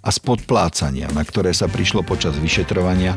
a 0.04 0.10
z 0.12 0.20
podplácania, 0.20 1.08
na 1.16 1.24
ktoré 1.24 1.56
sa 1.56 1.72
prišlo 1.72 2.04
počas 2.04 2.36
vyšetrovania, 2.36 3.16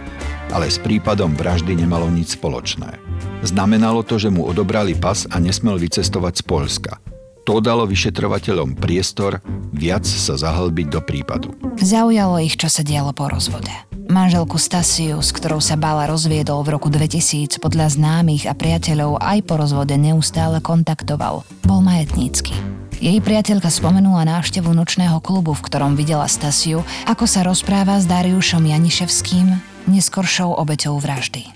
ale 0.54 0.70
s 0.70 0.78
prípadom 0.78 1.34
vraždy 1.34 1.74
nemalo 1.74 2.06
nič 2.06 2.38
spoločné. 2.38 3.02
Znamenalo 3.42 4.06
to, 4.06 4.22
že 4.22 4.30
mu 4.30 4.46
odobrali 4.46 4.94
pas 4.94 5.26
a 5.28 5.42
nesmel 5.42 5.76
vycestovať 5.76 6.34
z 6.40 6.44
Polska– 6.46 6.94
to 7.46 7.62
dalo 7.62 7.86
vyšetrovateľom 7.86 8.74
priestor 8.74 9.38
viac 9.70 10.02
sa 10.02 10.34
zahlbiť 10.34 10.86
do 10.90 10.98
prípadu. 10.98 11.54
Zaujalo 11.78 12.42
ich, 12.42 12.58
čo 12.58 12.66
sa 12.66 12.82
dialo 12.82 13.14
po 13.14 13.30
rozvode. 13.30 13.70
Manželku 14.16 14.56
Stasiu, 14.56 15.20
s 15.20 15.28
ktorou 15.28 15.60
sa 15.60 15.76
Bala 15.76 16.08
rozviedol 16.08 16.64
v 16.64 16.80
roku 16.80 16.88
2000, 16.88 17.60
podľa 17.60 18.00
známych 18.00 18.48
a 18.48 18.56
priateľov 18.56 19.20
aj 19.20 19.44
po 19.44 19.60
rozvode 19.60 19.92
neustále 19.92 20.56
kontaktoval. 20.64 21.44
Bol 21.68 21.84
majetnícky. 21.84 22.56
Jej 22.96 23.20
priateľka 23.20 23.68
spomenula 23.68 24.24
návštevu 24.24 24.72
nočného 24.72 25.20
klubu, 25.20 25.52
v 25.52 25.60
ktorom 25.68 26.00
videla 26.00 26.24
Stasiu, 26.32 26.80
ako 27.04 27.28
sa 27.28 27.44
rozpráva 27.44 28.00
s 28.00 28.08
Dariušom 28.08 28.64
Janiševským, 28.64 29.52
neskoršou 29.84 30.48
obeťou 30.64 30.96
vraždy. 30.96 31.52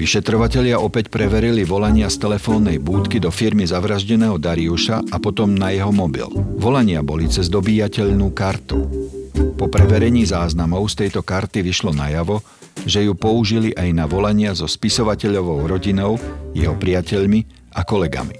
Vyšetrovatelia 0.00 0.80
opäť 0.80 1.12
preverili 1.12 1.68
volania 1.68 2.08
z 2.08 2.16
telefónnej 2.16 2.80
búdky 2.80 3.20
do 3.20 3.28
firmy 3.28 3.68
zavraždeného 3.68 4.40
Dariuša 4.40 5.12
a 5.12 5.20
potom 5.20 5.52
na 5.52 5.68
jeho 5.68 5.92
mobil. 5.92 6.32
Volania 6.56 7.04
boli 7.04 7.28
cez 7.28 7.52
dobíjateľnú 7.52 8.32
kartu. 8.32 8.88
Po 9.34 9.66
preverení 9.68 10.26
záznamov 10.26 10.90
z 10.90 11.06
tejto 11.06 11.20
karty 11.22 11.62
vyšlo 11.62 11.94
najavo, 11.94 12.40
že 12.88 13.04
ju 13.04 13.12
použili 13.12 13.70
aj 13.76 13.88
na 13.92 14.04
volania 14.08 14.56
so 14.56 14.64
spisovateľovou 14.64 15.68
rodinou, 15.68 16.16
jeho 16.56 16.74
priateľmi 16.74 17.44
a 17.76 17.84
kolegami. 17.84 18.36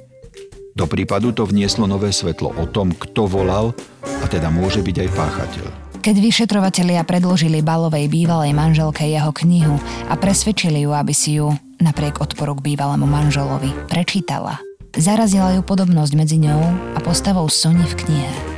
Do 0.73 0.87
prípadu 0.87 1.35
to 1.37 1.45
vnieslo 1.45 1.85
nové 1.85 2.15
svetlo 2.15 2.55
o 2.57 2.65
tom, 2.65 2.95
kto 2.95 3.29
volal 3.29 3.77
a 4.03 4.25
teda 4.31 4.49
môže 4.49 4.81
byť 4.81 4.97
aj 4.97 5.09
páchateľ. 5.13 5.67
Keď 6.01 6.17
vyšetrovatelia 6.17 7.05
predložili 7.05 7.61
Balovej 7.61 8.09
bývalej 8.09 8.57
manželke 8.57 9.05
jeho 9.05 9.29
knihu 9.37 9.77
a 10.09 10.17
presvedčili 10.17 10.89
ju, 10.89 10.97
aby 10.97 11.13
si 11.13 11.37
ju, 11.37 11.53
napriek 11.77 12.25
odporu 12.25 12.57
k 12.57 12.73
bývalému 12.73 13.05
manželovi, 13.05 13.69
prečítala, 13.93 14.57
Zarazila 14.91 15.55
ju 15.55 15.63
podobnosť 15.63 16.13
medzi 16.19 16.43
ňou 16.43 16.63
a 16.93 16.99
postavou 16.99 17.47
Sony 17.47 17.87
v 17.87 17.95
knihe. 17.95 18.50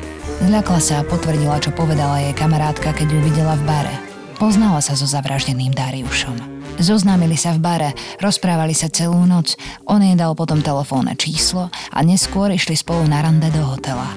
Zľakla 0.43 0.81
sa 0.83 0.95
a 1.01 1.07
potvrdila, 1.07 1.63
čo 1.63 1.71
povedala 1.71 2.19
jej 2.19 2.35
kamarátka, 2.35 2.91
keď 2.91 3.15
ju 3.15 3.19
videla 3.23 3.55
v 3.55 3.63
bare. 3.63 3.95
Poznala 4.43 4.83
sa 4.83 4.99
so 4.99 5.07
zavraždeným 5.07 5.71
Dariušom. 5.71 6.35
Zoznámili 6.83 7.39
sa 7.39 7.55
v 7.55 7.63
bare, 7.63 7.91
rozprávali 8.19 8.75
sa 8.75 8.91
celú 8.91 9.23
noc, 9.23 9.55
on 9.87 10.03
jej 10.03 10.19
dal 10.19 10.35
potom 10.35 10.59
telefónne 10.59 11.15
číslo 11.15 11.71
a 11.95 11.99
neskôr 12.03 12.51
išli 12.51 12.75
spolu 12.75 13.07
na 13.07 13.23
rande 13.23 13.55
do 13.55 13.63
hotela. 13.63 14.11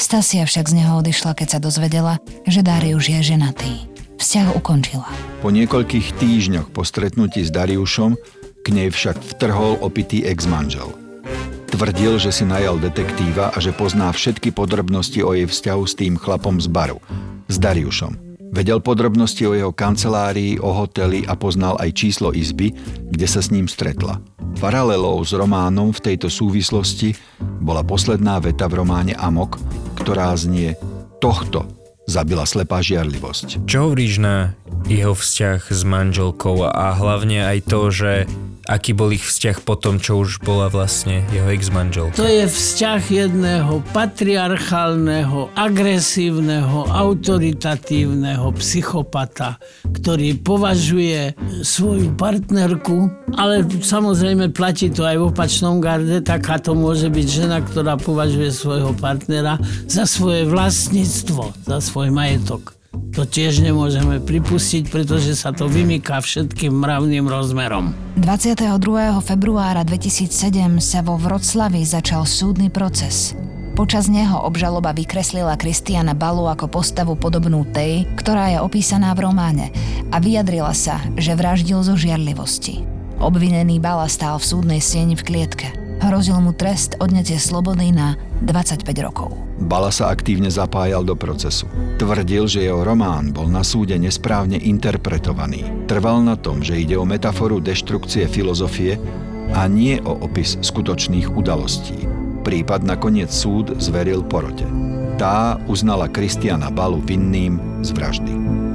Stasia 0.00 0.48
však 0.48 0.64
z 0.64 0.80
neho 0.80 0.96
odišla, 0.96 1.36
keď 1.36 1.48
sa 1.56 1.58
dozvedela, 1.60 2.24
že 2.48 2.64
Dariuš 2.64 3.12
je 3.12 3.20
ženatý. 3.36 3.72
Vzťah 4.16 4.56
ukončila. 4.56 5.12
Po 5.44 5.52
niekoľkých 5.52 6.16
týždňoch 6.16 6.72
po 6.72 6.88
stretnutí 6.88 7.44
s 7.44 7.52
Dariušom 7.52 8.16
k 8.64 8.66
nej 8.72 8.88
však 8.88 9.20
vtrhol 9.36 9.76
opitý 9.84 10.24
ex-manžel. 10.24 10.88
Tvrdil, 11.76 12.16
že 12.16 12.32
si 12.32 12.48
najal 12.48 12.80
detektíva 12.80 13.52
a 13.52 13.60
že 13.60 13.68
pozná 13.68 14.08
všetky 14.08 14.48
podrobnosti 14.48 15.20
o 15.20 15.36
jej 15.36 15.44
vzťahu 15.44 15.84
s 15.84 15.92
tým 15.92 16.16
chlapom 16.16 16.56
z 16.56 16.72
baru, 16.72 16.96
s 17.52 17.60
Dariušom. 17.60 18.16
Vedel 18.48 18.80
podrobnosti 18.80 19.44
o 19.44 19.52
jeho 19.52 19.76
kancelárii, 19.76 20.56
o 20.56 20.72
hoteli 20.72 21.28
a 21.28 21.36
poznal 21.36 21.76
aj 21.76 21.92
číslo 21.92 22.32
izby, 22.32 22.72
kde 23.12 23.28
sa 23.28 23.44
s 23.44 23.52
ním 23.52 23.68
stretla. 23.68 24.24
Paralelou 24.56 25.20
s 25.20 25.36
románom 25.36 25.92
v 25.92 26.00
tejto 26.00 26.32
súvislosti 26.32 27.12
bola 27.60 27.84
posledná 27.84 28.40
veta 28.40 28.72
v 28.72 28.80
románe 28.80 29.12
Amok, 29.12 29.60
ktorá 30.00 30.32
znie 30.32 30.80
Tohto 31.20 31.75
zabila 32.06 32.46
slepá 32.46 32.80
žiarlivosť. 32.80 33.66
Čo 33.66 33.90
hovoríš 33.90 34.22
na 34.22 34.54
jeho 34.86 35.12
vzťah 35.12 35.60
s 35.68 35.82
manželkou 35.82 36.66
a 36.66 36.94
hlavne 36.94 37.42
aj 37.42 37.58
to, 37.66 37.80
že 37.90 38.12
aký 38.66 38.92
bol 38.92 39.14
ich 39.14 39.22
vzťah 39.22 39.62
po 39.62 39.78
tom, 39.78 40.02
čo 40.02 40.18
už 40.18 40.42
bola 40.42 40.66
vlastne 40.66 41.22
jeho 41.30 41.46
ex-manžel. 41.54 42.10
To 42.18 42.26
je 42.26 42.50
vzťah 42.50 43.02
jedného 43.30 43.78
patriarchálneho, 43.94 45.54
agresívneho, 45.54 46.90
autoritatívneho 46.90 48.50
psychopata, 48.58 49.62
ktorý 49.86 50.42
považuje 50.42 51.38
svoju 51.62 52.10
partnerku, 52.18 53.06
ale 53.38 53.62
samozrejme 53.62 54.50
platí 54.50 54.90
to 54.90 55.06
aj 55.06 55.16
v 55.16 55.26
opačnom 55.30 55.78
garde, 55.78 56.18
taká 56.26 56.58
to 56.58 56.74
môže 56.74 57.06
byť 57.06 57.26
žena, 57.26 57.62
ktorá 57.62 57.94
považuje 57.94 58.50
svojho 58.50 58.90
partnera 58.98 59.62
za 59.86 60.10
svoje 60.10 60.42
vlastníctvo, 60.42 61.54
za 61.62 61.78
svoj 61.78 61.95
majetok. 62.12 62.76
To 63.16 63.24
tiež 63.24 63.64
nemôžeme 63.64 64.20
pripustiť, 64.20 64.88
pretože 64.88 65.36
sa 65.36 65.52
to 65.52 65.68
vymýka 65.68 66.20
všetkým 66.20 66.72
mravným 66.72 67.28
rozmerom. 67.28 67.92
22. 68.20 68.76
februára 69.24 69.84
2007 69.84 70.80
sa 70.80 71.00
vo 71.00 71.16
Vroclavi 71.16 71.84
začal 71.84 72.24
súdny 72.28 72.68
proces. 72.72 73.36
Počas 73.76 74.08
neho 74.08 74.40
obžaloba 74.40 74.96
vykreslila 74.96 75.60
Kristiana 75.60 76.16
Balu 76.16 76.48
ako 76.48 76.80
postavu 76.80 77.12
podobnú 77.12 77.68
tej, 77.76 78.08
ktorá 78.16 78.56
je 78.56 78.58
opísaná 78.64 79.12
v 79.12 79.28
románe 79.28 79.68
a 80.08 80.16
vyjadrila 80.16 80.72
sa, 80.72 80.96
že 81.20 81.36
vraždil 81.36 81.84
zo 81.84 81.92
žiarlivosti. 81.92 82.88
Obvinený 83.20 83.76
Bala 83.76 84.08
stál 84.08 84.40
v 84.40 84.48
súdnej 84.48 84.80
sieni 84.80 85.12
v 85.12 85.24
klietke. 85.24 85.85
Hrozil 85.96 86.36
mu 86.44 86.52
trest 86.52 86.94
odnetie 87.00 87.40
slobody 87.40 87.88
na 87.88 88.20
25 88.44 88.84
rokov. 89.00 89.32
Bala 89.56 89.88
sa 89.88 90.12
aktívne 90.12 90.52
zapájal 90.52 91.00
do 91.00 91.16
procesu. 91.16 91.64
Tvrdil, 91.96 92.44
že 92.44 92.68
jeho 92.68 92.84
román 92.84 93.32
bol 93.32 93.48
na 93.48 93.64
súde 93.64 93.96
nesprávne 93.96 94.60
interpretovaný. 94.60 95.64
Trval 95.88 96.20
na 96.20 96.36
tom, 96.36 96.60
že 96.60 96.76
ide 96.76 97.00
o 97.00 97.08
metaforu 97.08 97.64
deštrukcie 97.64 98.28
filozofie 98.28 99.00
a 99.56 99.64
nie 99.64 99.96
o 100.04 100.20
opis 100.20 100.60
skutočných 100.60 101.32
udalostí. 101.32 101.96
Prípad 102.44 102.84
nakoniec 102.84 103.32
súd 103.32 103.80
zveril 103.80 104.20
porote. 104.20 104.68
Tá 105.16 105.56
uznala 105.64 106.12
Kristiana 106.12 106.68
Balu 106.68 107.00
vinným 107.00 107.80
z 107.80 107.96
vraždy. 107.96 108.34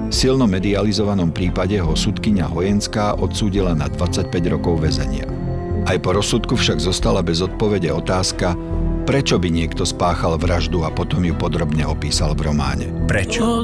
V 0.10 0.14
silno 0.14 0.50
medializovanom 0.50 1.30
prípade 1.30 1.78
ho 1.78 1.94
sudkynia 1.94 2.50
Hojenská 2.50 3.16
odsúdila 3.22 3.78
na 3.78 3.88
25 3.88 4.28
rokov 4.50 4.82
väzenia. 4.84 5.41
Aj 5.86 5.98
po 5.98 6.14
rozsudku 6.14 6.54
však 6.58 6.78
zostala 6.78 7.26
bez 7.26 7.42
odpovede 7.42 7.90
otázka, 7.90 8.54
Prečo 9.02 9.42
by 9.42 9.50
niekto 9.50 9.82
spáchal 9.82 10.38
vraždu 10.38 10.86
a 10.86 10.94
potom 10.94 11.26
ju 11.26 11.34
podrobne 11.34 11.84
opísal 11.90 12.38
v 12.38 12.54
románe? 12.54 12.86
Prečo? 13.10 13.42
No, 13.42 13.56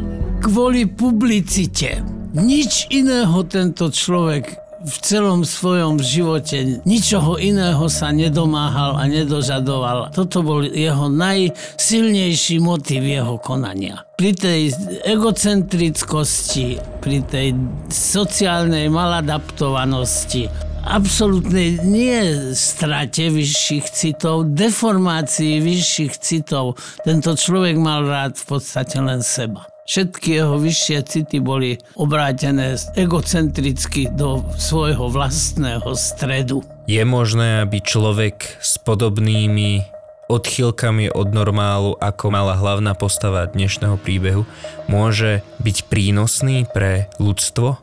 kvôli 0.42 0.90
publicite. 0.90 2.02
Nič 2.34 2.90
iného 2.90 3.46
tento 3.46 3.94
človek 3.94 4.68
v 4.78 4.96
celom 5.02 5.42
svojom 5.42 5.98
živote 6.02 6.82
ničoho 6.86 7.42
iného 7.42 7.86
sa 7.90 8.14
nedomáhal 8.14 8.98
a 8.98 9.04
nedožadoval. 9.10 10.14
Toto 10.14 10.46
bol 10.46 10.66
jeho 10.66 11.10
najsilnejší 11.10 12.62
motiv 12.62 13.02
jeho 13.06 13.42
konania. 13.42 14.06
Pri 14.18 14.34
tej 14.38 14.74
egocentrickosti, 15.06 16.82
pri 17.02 17.26
tej 17.26 17.58
sociálnej 17.90 18.90
maladaptovanosti, 18.90 20.67
absolútnej 20.88 21.84
nie 21.84 22.56
strate 22.56 23.28
vyšších 23.28 23.86
citov, 23.92 24.56
deformácii 24.56 25.60
vyšších 25.60 26.14
citov. 26.18 26.80
Tento 27.04 27.36
človek 27.36 27.76
mal 27.76 28.08
rád 28.08 28.40
v 28.40 28.46
podstate 28.56 28.98
len 29.04 29.20
seba. 29.20 29.68
Všetky 29.88 30.44
jeho 30.44 30.60
vyššie 30.60 31.00
city 31.08 31.40
boli 31.40 31.80
obrátené 31.96 32.76
egocentricky 33.00 34.12
do 34.12 34.44
svojho 34.60 35.08
vlastného 35.08 35.88
stredu. 35.96 36.60
Je 36.92 37.00
možné, 37.08 37.64
aby 37.64 37.80
človek 37.80 38.60
s 38.60 38.76
podobnými 38.84 39.88
odchýlkami 40.28 41.08
od 41.16 41.32
normálu, 41.32 41.96
ako 42.04 42.26
mala 42.28 42.60
hlavná 42.60 43.00
postava 43.00 43.48
dnešného 43.48 43.96
príbehu, 43.96 44.44
môže 44.92 45.40
byť 45.64 45.78
prínosný 45.88 46.68
pre 46.68 47.08
ľudstvo? 47.16 47.80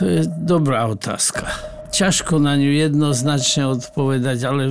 To 0.00 0.02
je 0.08 0.24
dobrá 0.24 0.88
otázka 0.88 1.76
ťažko 1.90 2.40
na 2.40 2.54
ňu 2.56 2.70
jednoznačne 2.70 3.74
odpovedať, 3.78 4.38
ale 4.44 4.62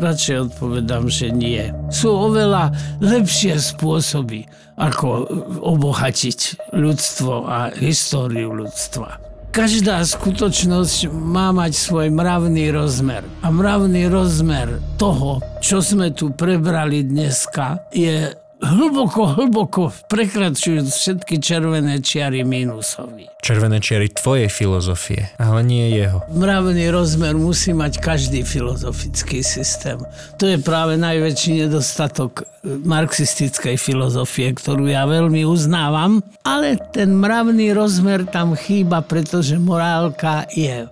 radšej 0.00 0.52
odpovedám, 0.52 1.10
že 1.10 1.30
nie. 1.34 1.70
Sú 1.90 2.14
oveľa 2.14 2.74
lepšie 3.02 3.58
spôsoby, 3.58 4.46
ako 4.74 5.28
obohatiť 5.62 6.70
ľudstvo 6.74 7.46
a 7.46 7.70
históriu 7.74 8.50
ľudstva. 8.50 9.34
Každá 9.54 10.02
skutočnosť 10.02 11.14
má 11.14 11.54
mať 11.54 11.78
svoj 11.78 12.10
mravný 12.10 12.74
rozmer. 12.74 13.22
A 13.38 13.54
mravný 13.54 14.10
rozmer 14.10 14.82
toho, 14.98 15.38
čo 15.62 15.78
sme 15.78 16.10
tu 16.10 16.34
prebrali 16.34 17.06
dneska, 17.06 17.86
je 17.94 18.34
hlboko, 18.62 19.34
hlboko 19.34 19.82
prekračujú 20.06 20.86
všetky 20.86 21.42
červené 21.42 21.98
čiary 21.98 22.46
mínusový. 22.46 23.26
Červené 23.42 23.82
čiary 23.82 24.12
tvojej 24.12 24.46
filozofie, 24.46 25.34
ale 25.40 25.60
nie 25.66 25.90
jeho. 25.92 26.22
Mravný 26.30 26.88
rozmer 26.94 27.34
musí 27.34 27.74
mať 27.74 27.98
každý 27.98 28.46
filozofický 28.46 29.42
systém. 29.42 29.98
To 30.38 30.44
je 30.46 30.56
práve 30.60 30.94
najväčší 30.96 31.66
nedostatok 31.66 32.46
marxistickej 32.64 33.76
filozofie, 33.76 34.56
ktorú 34.56 34.88
ja 34.88 35.04
veľmi 35.04 35.44
uznávam, 35.44 36.24
ale 36.46 36.80
ten 36.92 37.12
mravný 37.12 37.76
rozmer 37.76 38.24
tam 38.24 38.56
chýba, 38.56 39.04
pretože 39.04 39.60
morálka 39.60 40.48
je 40.52 40.88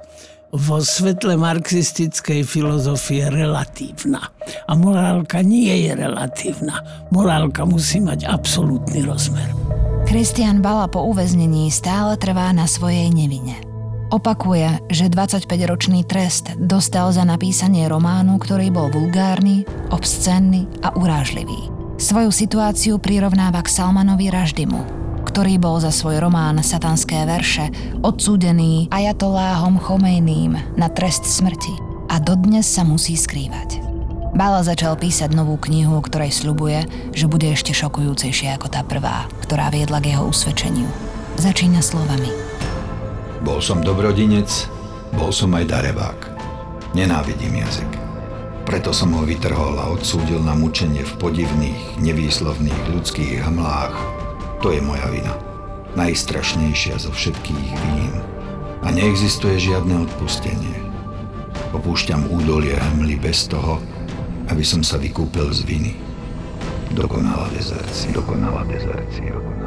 vo 0.53 0.85
svetle 0.85 1.41
marxistickej 1.41 2.45
filozofie 2.45 3.33
relatívna. 3.33 4.29
A 4.69 4.77
morálka 4.77 5.41
nie 5.41 5.89
je 5.89 5.97
relatívna. 5.97 6.85
Morálka 7.09 7.65
musí 7.65 8.05
mať 8.05 8.29
absolútny 8.29 9.01
rozmer. 9.01 9.49
Kristian 10.05 10.61
Bala 10.61 10.93
po 10.93 11.09
uväznení 11.09 11.73
stále 11.73 12.21
trvá 12.21 12.53
na 12.53 12.69
svojej 12.69 13.09
nevine. 13.09 13.57
Opakuje, 14.13 14.93
že 14.93 15.09
25-ročný 15.09 16.05
trest 16.05 16.53
dostal 16.61 17.09
za 17.17 17.25
napísanie 17.25 17.89
románu, 17.89 18.37
ktorý 18.37 18.69
bol 18.69 18.93
vulgárny, 18.93 19.65
obscenný 19.89 20.69
a 20.85 20.93
urážlivý. 20.93 21.73
Svoju 21.97 22.29
situáciu 22.29 23.01
prirovnáva 23.01 23.65
k 23.65 23.73
Salmanovi 23.73 24.29
Raždimu, 24.29 24.85
ktorý 25.33 25.57
bol 25.57 25.81
za 25.81 25.89
svoj 25.89 26.21
román 26.21 26.61
Satanské 26.61 27.25
verše 27.25 27.73
odsúdený 28.05 28.93
ajatoláhom 28.93 29.81
Chomejným 29.81 30.77
na 30.77 30.93
trest 30.93 31.25
smrti 31.25 31.73
a 32.13 32.21
dodnes 32.21 32.69
sa 32.69 32.85
musí 32.85 33.17
skrývať. 33.17 33.81
Bala 34.37 34.61
začal 34.61 34.93
písať 35.01 35.33
novú 35.33 35.57
knihu, 35.57 35.97
o 35.97 36.05
ktorej 36.05 36.37
sľubuje, 36.37 36.85
že 37.17 37.33
bude 37.33 37.49
ešte 37.49 37.73
šokujúcejšia 37.73 38.61
ako 38.61 38.69
tá 38.77 38.85
prvá, 38.85 39.25
ktorá 39.49 39.73
viedla 39.73 40.05
k 40.05 40.13
jeho 40.13 40.29
usvedčeniu. 40.29 40.93
Začína 41.41 41.81
slovami. 41.81 42.29
Bol 43.41 43.65
som 43.65 43.81
dobrodinec, 43.81 44.53
bol 45.17 45.33
som 45.33 45.49
aj 45.57 45.65
darevák. 45.65 46.21
Nenávidím 46.93 47.57
jazyk. 47.57 47.89
Preto 48.69 48.93
som 48.93 49.17
ho 49.17 49.25
vytrhol 49.25 49.81
a 49.81 49.97
odsúdil 49.97 50.45
na 50.45 50.53
mučenie 50.53 51.01
v 51.01 51.13
podivných, 51.17 52.05
nevýslovných 52.05 52.85
ľudských 52.93 53.49
hmlách, 53.49 54.22
to 54.63 54.71
je 54.71 54.79
moja 54.79 55.11
vina. 55.11 55.35
Najstrašnejšia 55.99 56.95
zo 57.03 57.11
všetkých 57.11 57.71
vín. 57.99 58.15
A 58.87 58.95
neexistuje 58.95 59.59
žiadne 59.59 60.07
odpustenie. 60.07 60.79
Opúšťam 61.75 62.31
údolie 62.31 62.79
hmly 62.79 63.19
bez 63.19 63.51
toho, 63.51 63.83
aby 64.47 64.63
som 64.63 64.87
sa 64.87 65.03
vykúpil 65.03 65.51
z 65.51 65.67
viny. 65.67 65.93
Dokonalá 66.95 67.51
dezercia. 67.51 68.15
Dokonalá 68.15 68.63
dezercia. 68.71 69.35
Dokonalá 69.35 69.62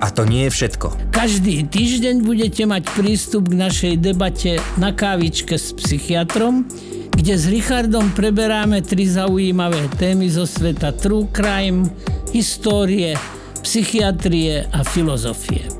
A 0.00 0.08
to 0.08 0.24
nie 0.24 0.48
je 0.48 0.52
všetko. 0.56 1.12
Každý 1.12 1.68
týždeň 1.68 2.24
budete 2.24 2.64
mať 2.64 2.88
prístup 2.96 3.52
k 3.52 3.60
našej 3.60 3.94
debate 4.00 4.56
na 4.80 4.96
kávičke 4.96 5.60
s 5.60 5.76
psychiatrom, 5.76 6.64
kde 7.12 7.34
s 7.36 7.44
Richardom 7.44 8.08
preberáme 8.16 8.80
tri 8.80 9.04
zaujímavé 9.04 9.92
témy 10.00 10.32
zo 10.32 10.48
sveta 10.48 10.96
true 10.96 11.28
crime, 11.28 11.84
histórie, 12.32 13.12
psychiatrie 13.60 14.64
a 14.72 14.80
filozofie. 14.80 15.79